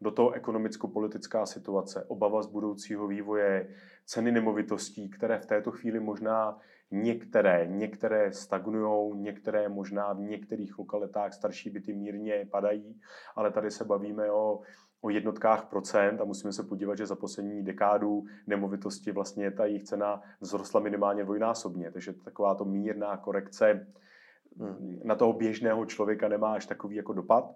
Do 0.00 0.10
toho 0.10 0.30
ekonomicko-politická 0.30 1.46
situace, 1.46 2.04
obava 2.08 2.42
z 2.42 2.46
budoucího 2.46 3.06
vývoje, 3.06 3.68
ceny 4.06 4.32
nemovitostí, 4.32 5.10
které 5.10 5.38
v 5.38 5.46
této 5.46 5.70
chvíli 5.70 6.00
možná 6.00 6.58
některé, 6.90 7.66
některé 7.66 8.32
stagnují, 8.32 9.18
některé 9.22 9.68
možná 9.68 10.12
v 10.12 10.20
některých 10.20 10.78
lokalitách 10.78 11.34
starší 11.34 11.70
byty 11.70 11.94
mírně 11.94 12.48
padají, 12.50 13.00
ale 13.36 13.50
tady 13.50 13.70
se 13.70 13.84
bavíme 13.84 14.30
o 14.30 14.60
o 15.06 15.10
jednotkách 15.10 15.64
procent 15.64 16.20
a 16.20 16.24
musíme 16.24 16.52
se 16.52 16.62
podívat, 16.62 16.98
že 16.98 17.06
za 17.06 17.16
poslední 17.16 17.62
dekádu 17.62 18.24
nemovitosti 18.46 19.12
vlastně 19.12 19.50
ta 19.50 19.66
jejich 19.66 19.84
cena 19.84 20.22
vzrostla 20.40 20.80
minimálně 20.80 21.24
dvojnásobně, 21.24 21.90
takže 21.90 22.12
taková 22.12 22.54
to 22.54 22.64
mírná 22.64 23.16
korekce 23.16 23.86
hmm. 24.58 25.00
na 25.04 25.14
toho 25.14 25.32
běžného 25.32 25.86
člověka 25.86 26.28
nemá 26.28 26.54
až 26.54 26.66
takový 26.66 26.96
jako 26.96 27.12
dopad. 27.12 27.54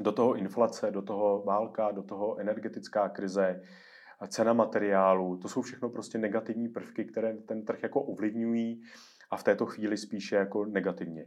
Do 0.00 0.12
toho 0.12 0.34
inflace, 0.34 0.90
do 0.90 1.02
toho 1.02 1.42
válka, 1.42 1.90
do 1.90 2.02
toho 2.02 2.38
energetická 2.38 3.08
krize, 3.08 3.62
cena 4.28 4.52
materiálu, 4.52 5.36
to 5.36 5.48
jsou 5.48 5.62
všechno 5.62 5.88
prostě 5.90 6.18
negativní 6.18 6.68
prvky, 6.68 7.04
které 7.04 7.34
ten 7.34 7.64
trh 7.64 7.82
jako 7.82 8.02
ovlivňují 8.02 8.82
a 9.30 9.36
v 9.36 9.44
této 9.44 9.66
chvíli 9.66 9.96
spíše 9.96 10.36
jako 10.36 10.64
negativně. 10.64 11.26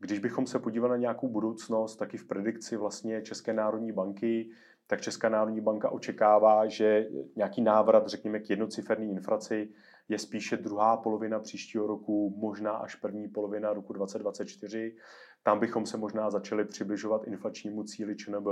Když 0.00 0.18
bychom 0.18 0.46
se 0.46 0.58
podívali 0.58 0.90
na 0.90 0.96
nějakou 0.96 1.28
budoucnost, 1.28 1.96
taky 1.96 2.16
v 2.16 2.26
predikci 2.26 2.76
vlastně 2.76 3.22
České 3.22 3.52
národní 3.52 3.92
banky, 3.92 4.50
tak 4.86 5.00
Česká 5.00 5.28
národní 5.28 5.60
banka 5.60 5.90
očekává, 5.90 6.66
že 6.66 7.08
nějaký 7.36 7.62
návrat, 7.62 8.06
řekněme, 8.06 8.40
k 8.40 8.50
jednociferní 8.50 9.10
inflaci 9.10 9.68
je 10.08 10.18
spíše 10.18 10.56
druhá 10.56 10.96
polovina 10.96 11.40
příštího 11.40 11.86
roku, 11.86 12.34
možná 12.38 12.72
až 12.72 12.94
první 12.94 13.28
polovina 13.28 13.72
roku 13.72 13.92
2024. 13.92 14.96
Tam 15.42 15.60
bychom 15.60 15.86
se 15.86 15.96
možná 15.96 16.30
začali 16.30 16.64
přibližovat 16.64 17.26
inflačnímu 17.26 17.84
cíli 17.84 18.16
ČNB, 18.16 18.46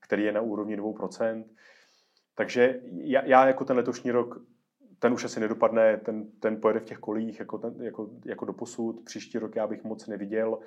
který 0.00 0.24
je 0.24 0.32
na 0.32 0.40
úrovni 0.40 0.76
2%. 0.76 1.44
Takže 2.34 2.80
já, 2.92 3.24
já 3.24 3.46
jako 3.46 3.64
ten 3.64 3.76
letošní 3.76 4.10
rok 4.10 4.42
ten 5.00 5.12
už 5.12 5.24
asi 5.24 5.40
nedopadne, 5.40 5.96
ten, 5.96 6.30
ten 6.40 6.60
pojede 6.60 6.80
v 6.80 6.84
těch 6.84 6.98
kolích 6.98 7.38
jako, 7.38 7.58
ten, 7.58 7.82
jako, 7.82 8.10
jako 8.24 8.44
do 8.44 8.52
posud. 8.52 9.04
Příští 9.04 9.38
rok 9.38 9.56
já 9.56 9.66
bych 9.66 9.84
moc 9.84 10.06
neviděl, 10.06 10.58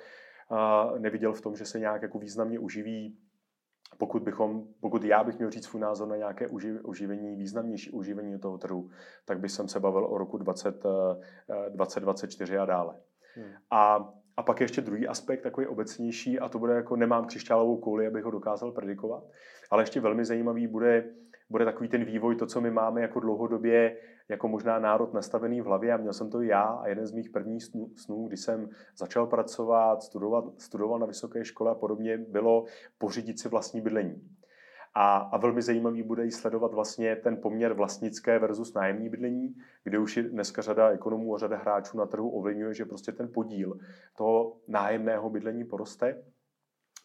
uh, 0.50 0.98
neviděl 0.98 1.32
v 1.32 1.40
tom, 1.40 1.56
že 1.56 1.64
se 1.64 1.78
nějak 1.78 2.02
jako 2.02 2.18
významně 2.18 2.58
uživí. 2.58 3.18
Pokud, 3.98 4.22
bychom, 4.22 4.64
pokud 4.80 5.04
já 5.04 5.24
bych 5.24 5.38
měl 5.38 5.50
říct 5.50 5.64
svůj 5.64 5.80
názor 5.80 6.08
na 6.08 6.16
nějaké 6.16 6.46
uživení, 6.82 7.36
významnější 7.36 7.90
uživení 7.90 8.38
toho 8.38 8.58
trhu, 8.58 8.90
tak 9.24 9.40
bych 9.40 9.50
jsem 9.50 9.68
se 9.68 9.80
bavil 9.80 10.04
o 10.04 10.18
roku 10.18 10.38
20, 10.38 10.84
2024 11.68 12.58
a 12.58 12.64
dále. 12.64 12.94
Hmm. 13.34 13.52
A, 13.70 14.12
a 14.36 14.42
pak 14.42 14.60
ještě 14.60 14.80
druhý 14.80 15.08
aspekt, 15.08 15.42
takový 15.42 15.66
obecnější, 15.66 16.38
a 16.38 16.48
to 16.48 16.58
bude 16.58 16.74
jako 16.74 16.96
nemám 16.96 17.26
křišťálovou 17.26 17.76
kouli, 17.76 18.06
abych 18.06 18.24
ho 18.24 18.30
dokázal 18.30 18.72
predikovat, 18.72 19.24
ale 19.70 19.82
ještě 19.82 20.00
velmi 20.00 20.24
zajímavý 20.24 20.66
bude, 20.66 21.10
bude 21.50 21.64
takový 21.64 21.88
ten 21.88 22.04
vývoj, 22.04 22.36
to, 22.36 22.46
co 22.46 22.60
my 22.60 22.70
máme 22.70 23.02
jako 23.02 23.20
dlouhodobě 23.20 23.96
jako 24.28 24.48
možná 24.48 24.78
národ 24.78 25.14
nastavený 25.14 25.60
v 25.60 25.64
hlavě 25.64 25.92
a 25.92 25.96
měl 25.96 26.12
jsem 26.12 26.30
to 26.30 26.42
já 26.42 26.62
a 26.62 26.88
jeden 26.88 27.06
z 27.06 27.12
mých 27.12 27.30
prvních 27.30 27.64
snů, 27.64 27.90
snů 27.96 28.30
jsem 28.30 28.68
začal 28.96 29.26
pracovat, 29.26 30.02
studovat, 30.02 30.44
studoval 30.58 30.98
na 30.98 31.06
vysoké 31.06 31.44
škole 31.44 31.70
a 31.70 31.74
podobně, 31.74 32.18
bylo 32.18 32.64
pořídit 32.98 33.40
si 33.40 33.48
vlastní 33.48 33.80
bydlení. 33.80 34.28
A, 34.94 35.16
a 35.16 35.36
velmi 35.36 35.62
zajímavý 35.62 36.02
bude 36.02 36.26
i 36.26 36.30
sledovat 36.30 36.74
vlastně 36.74 37.16
ten 37.16 37.36
poměr 37.36 37.72
vlastnické 37.72 38.38
versus 38.38 38.74
nájemní 38.74 39.08
bydlení, 39.08 39.54
kde 39.84 39.98
už 39.98 40.16
je 40.16 40.22
dneska 40.22 40.62
řada 40.62 40.90
ekonomů 40.90 41.34
a 41.34 41.38
řada 41.38 41.56
hráčů 41.56 41.98
na 41.98 42.06
trhu 42.06 42.30
ovlivňuje, 42.30 42.74
že 42.74 42.84
prostě 42.84 43.12
ten 43.12 43.30
podíl 43.34 43.78
toho 44.16 44.56
nájemného 44.68 45.30
bydlení 45.30 45.64
poroste. 45.64 46.24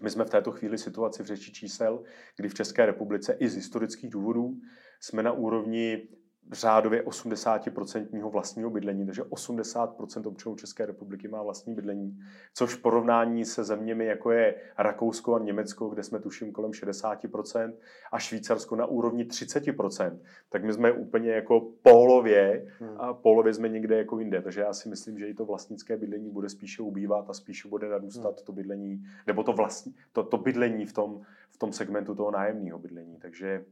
My 0.01 0.09
jsme 0.09 0.25
v 0.25 0.29
této 0.29 0.51
chvíli 0.51 0.77
situaci 0.77 1.23
v 1.23 1.25
řeči 1.25 1.51
čísel, 1.51 2.03
kdy 2.35 2.49
v 2.49 2.53
České 2.53 2.85
republice 2.85 3.33
i 3.39 3.49
z 3.49 3.55
historických 3.55 4.09
důvodů 4.09 4.53
jsme 4.99 5.23
na 5.23 5.31
úrovni 5.31 6.07
řádově 6.51 7.03
80% 7.03 8.31
vlastního 8.31 8.69
bydlení, 8.69 9.05
takže 9.05 9.23
80% 9.23 10.27
občanů 10.27 10.55
České 10.55 10.85
republiky 10.85 11.27
má 11.27 11.43
vlastní 11.43 11.75
bydlení, 11.75 12.19
což 12.53 12.75
v 12.75 12.81
porovnání 12.81 13.45
se 13.45 13.63
zeměmi, 13.63 14.05
jako 14.05 14.31
je 14.31 14.55
Rakousko 14.77 15.35
a 15.35 15.39
Německo, 15.39 15.89
kde 15.89 16.03
jsme 16.03 16.19
tuším 16.19 16.51
kolem 16.51 16.71
60% 16.71 17.73
a 18.11 18.19
Švýcarsko 18.19 18.75
na 18.75 18.85
úrovni 18.85 19.23
30%, 19.23 20.19
tak 20.49 20.63
my 20.63 20.73
jsme 20.73 20.91
úplně 20.91 21.31
jako 21.31 21.67
polově 21.83 22.67
hmm. 22.79 23.01
a 23.01 23.13
polově 23.13 23.53
jsme 23.53 23.69
někde 23.69 23.97
jako 23.97 24.19
jinde, 24.19 24.41
takže 24.41 24.61
já 24.61 24.73
si 24.73 24.89
myslím, 24.89 25.19
že 25.19 25.27
i 25.27 25.33
to 25.33 25.45
vlastnické 25.45 25.97
bydlení 25.97 26.29
bude 26.29 26.49
spíše 26.49 26.81
ubývat 26.81 27.29
a 27.29 27.33
spíše 27.33 27.67
bude 27.67 27.89
narůstat 27.89 28.35
hmm. 28.35 28.45
to 28.45 28.51
bydlení, 28.51 29.03
nebo 29.27 29.43
to, 29.43 29.53
vlastní, 29.53 29.95
to, 30.11 30.23
to 30.23 30.37
bydlení 30.37 30.85
v 30.85 30.93
tom, 30.93 31.21
v 31.49 31.57
tom 31.57 31.73
segmentu 31.73 32.15
toho 32.15 32.31
nájemního 32.31 32.79
bydlení, 32.79 33.17
takže 33.21 33.65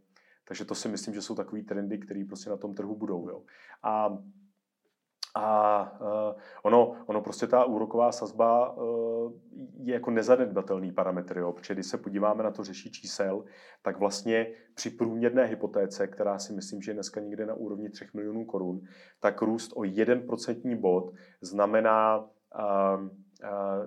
takže 0.48 0.66
to 0.66 0.76
si 0.76 0.88
myslím, 0.88 1.14
že 1.14 1.22
jsou 1.22 1.36
takové 1.36 1.62
trendy, 1.62 1.98
které 1.98 2.26
prostě 2.28 2.50
na 2.50 2.58
tom 2.58 2.74
trhu 2.74 2.96
budou. 2.96 3.30
Jo. 3.30 3.44
A 3.84 4.18
a 5.36 6.00
uh, 6.02 6.40
ono, 6.64 6.96
ono 7.06 7.22
prostě 7.22 7.48
ta 7.48 7.66
úroková 7.66 8.12
sazba 8.12 8.78
uh, 8.78 9.32
je 9.84 9.94
jako 9.94 10.12
nezanedbatelný 10.12 10.92
parametr, 10.92 11.38
jo? 11.38 11.54
protože 11.54 11.74
když 11.74 11.88
se 11.88 11.98
podíváme 11.98 12.44
na 12.44 12.52
to 12.52 12.64
řeší 12.64 12.92
čísel, 12.92 13.44
tak 13.82 14.00
vlastně 14.00 14.48
při 14.74 14.90
průměrné 14.90 15.46
hypotéce, 15.46 16.08
která 16.08 16.40
si 16.40 16.54
myslím, 16.54 16.82
že 16.82 16.92
je 16.92 16.94
dneska 16.94 17.20
někde 17.22 17.46
na 17.46 17.54
úrovni 17.54 17.90
3 17.90 18.06
milionů 18.14 18.46
korun, 18.46 18.82
tak 19.20 19.42
růst 19.42 19.72
o 19.76 19.82
1% 19.82 20.80
bod 20.80 21.14
znamená 21.42 22.20
uh, 22.20 22.28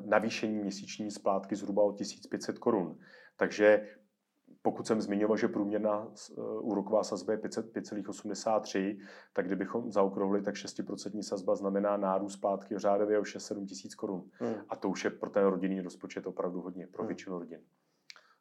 navýšení 0.04 0.58
měsíční 0.58 1.10
splátky 1.10 1.56
zhruba 1.56 1.82
o 1.82 1.92
1500 1.92 2.58
korun. 2.58 2.98
Takže 3.36 3.86
pokud 4.62 4.86
jsem 4.86 5.00
zmiňoval, 5.00 5.36
že 5.36 5.48
průměrná 5.48 6.06
uh, 6.06 6.68
úroková 6.68 7.04
sazba 7.04 7.32
je 7.32 7.38
5,83, 7.38 9.00
tak 9.32 9.46
kdybychom 9.46 9.92
zaokrouhli, 9.92 10.42
tak 10.42 10.54
6% 10.54 11.22
sazba 11.22 11.56
znamená 11.56 11.96
nárůst 11.96 12.32
zpátky 12.32 12.78
řádově 12.78 13.18
o 13.18 13.22
6-7 13.22 13.66
tisíc 13.66 13.94
korun. 13.94 14.30
Hmm. 14.32 14.54
A 14.68 14.76
to 14.76 14.88
už 14.88 15.04
je 15.04 15.10
pro 15.10 15.30
ten 15.30 15.44
rodinný 15.44 15.80
rozpočet 15.80 16.26
opravdu 16.26 16.60
hodně, 16.60 16.86
pro 16.86 17.02
hmm. 17.02 17.08
většinu 17.08 17.38
rodin. 17.38 17.60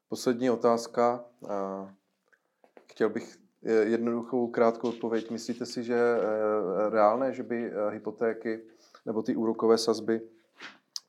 Poslední 0.10 0.50
otázka. 0.50 1.26
chtěl 2.92 3.10
bych 3.10 3.38
jednoduchou 3.84 4.48
krátkou 4.48 4.90
odpověď. 4.90 5.32
Myslíte 5.32 5.66
si, 5.66 5.84
že 5.84 5.94
je 5.94 6.16
reálné, 6.90 7.34
že 7.34 7.44
by 7.44 7.72
hypotéky 7.90 8.62
nebo 9.06 9.22
ty 9.24 9.36
úrokové 9.36 9.78
sazby 9.78 10.22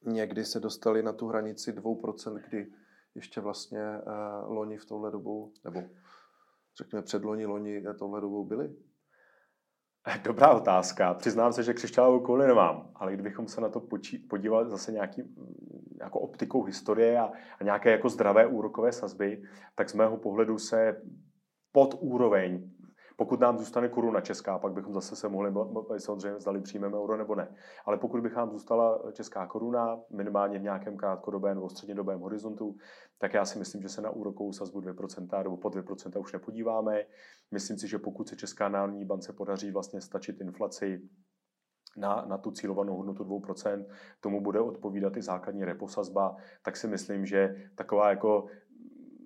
někdy 0.04 0.44
se 0.44 0.60
dostaly 0.60 1.02
na 1.02 1.12
tu 1.12 1.26
hranici 1.26 1.72
2%, 1.72 2.40
kdy 2.48 2.66
ještě 3.14 3.40
vlastně 3.40 3.82
loni 4.46 4.76
v 4.76 4.86
touhle 4.86 5.10
dobu, 5.10 5.52
nebo 5.64 5.82
řekněme 6.78 7.02
předloni, 7.02 7.46
loni 7.46 7.84
touhle 7.98 8.20
dobou 8.20 8.44
byly? 8.44 8.76
Dobrá 10.24 10.52
otázka. 10.52 11.14
Přiznám 11.14 11.52
se, 11.52 11.62
že 11.62 11.74
křišťálovou 11.74 12.20
kouli 12.20 12.46
nemám, 12.46 12.90
ale 12.94 13.14
kdybychom 13.14 13.48
se 13.48 13.60
na 13.60 13.68
to 13.68 13.82
podívali 14.28 14.70
zase 14.70 14.92
nějaký, 14.92 15.22
jako 16.00 16.20
optikou 16.20 16.62
historie 16.62 17.18
a, 17.18 17.32
a 17.60 17.64
nějaké 17.64 17.90
jako 17.90 18.08
zdravé 18.08 18.46
úrokové 18.46 18.92
sazby, 18.92 19.42
tak 19.74 19.90
z 19.90 19.94
mého 19.94 20.16
pohledu 20.16 20.58
se 20.58 21.02
pod 21.72 21.94
úroveň 22.00 22.70
pokud 23.20 23.40
nám 23.40 23.58
zůstane 23.58 23.88
koruna 23.88 24.20
česká, 24.20 24.58
pak 24.58 24.72
bychom 24.72 24.94
zase 24.94 25.16
se 25.16 25.28
mohli 25.28 25.52
samozřejmě 25.98 26.40
zdali 26.40 26.60
přijmeme 26.60 26.96
euro 26.96 27.16
nebo 27.16 27.34
ne. 27.34 27.54
Ale 27.84 27.98
pokud 27.98 28.20
bych 28.20 28.36
nám 28.36 28.50
zůstala 28.50 29.12
česká 29.12 29.46
koruna, 29.46 30.00
minimálně 30.10 30.58
v 30.58 30.62
nějakém 30.62 30.96
krátkodobém 30.96 31.54
nebo 31.54 31.68
střednědobém 31.68 32.20
horizontu, 32.20 32.76
tak 33.18 33.34
já 33.34 33.44
si 33.44 33.58
myslím, 33.58 33.82
že 33.82 33.88
se 33.88 34.02
na 34.02 34.10
úrokovou 34.10 34.52
sazbu 34.52 34.80
2% 34.80 35.42
nebo 35.42 35.56
pod 35.56 35.74
2% 35.74 36.20
už 36.20 36.32
nepodíváme. 36.32 37.04
Myslím 37.50 37.78
si, 37.78 37.88
že 37.88 37.98
pokud 37.98 38.28
se 38.28 38.36
Česká 38.36 38.68
národní 38.68 39.04
bance 39.04 39.32
podaří 39.32 39.70
vlastně 39.70 40.00
stačit 40.00 40.40
inflaci 40.40 41.02
na, 41.96 42.24
na 42.28 42.38
tu 42.38 42.50
cílovanou 42.50 42.96
hodnotu 42.96 43.24
2%, 43.24 43.86
tomu 44.20 44.40
bude 44.40 44.60
odpovídat 44.60 45.16
i 45.16 45.22
základní 45.22 45.64
reposazba, 45.64 46.36
tak 46.62 46.76
si 46.76 46.88
myslím, 46.88 47.26
že 47.26 47.54
taková 47.74 48.10
jako 48.10 48.46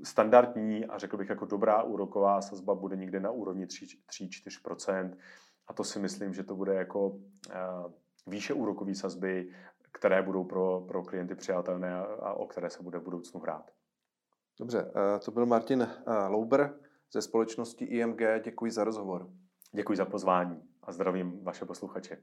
standardní 0.05 0.87
a 0.87 0.99
řekl 0.99 1.17
bych 1.17 1.29
jako 1.29 1.47
dobrá 1.47 1.83
úroková 1.83 2.41
sazba 2.41 2.75
bude 2.75 2.97
někde 2.97 3.21
na 3.21 3.31
úrovni 3.31 3.67
3-4%. 3.67 5.17
A 5.67 5.73
to 5.73 5.85
si 5.85 5.99
myslím, 5.99 6.35
že 6.35 6.43
to 6.43 6.57
bude 6.57 6.75
jako 6.75 7.09
uh, 7.09 7.19
výše 8.27 8.55
úrokové 8.55 8.95
sazby, 8.95 9.53
které 9.93 10.23
budou 10.23 10.45
pro, 10.45 10.85
pro 10.89 11.03
klienty 11.03 11.35
přijatelné 11.35 11.95
a, 11.95 12.33
o 12.33 12.47
které 12.47 12.71
se 12.71 12.83
bude 12.83 12.99
v 12.99 13.03
budoucnu 13.03 13.41
hrát. 13.41 13.71
Dobře, 14.59 14.83
uh, 14.85 14.91
to 15.25 15.31
byl 15.31 15.47
Martin 15.47 15.81
uh, 15.83 16.15
Louber 16.29 16.75
ze 17.13 17.23
společnosti 17.23 17.85
IMG. 17.85 18.21
Děkuji 18.45 18.71
za 18.71 18.85
rozhovor. 18.85 19.31
Děkuji 19.73 19.97
za 19.97 20.05
pozvání 20.05 20.63
a 20.83 20.93
zdravím 20.93 21.45
vaše 21.45 21.65
posluchače. 21.65 22.23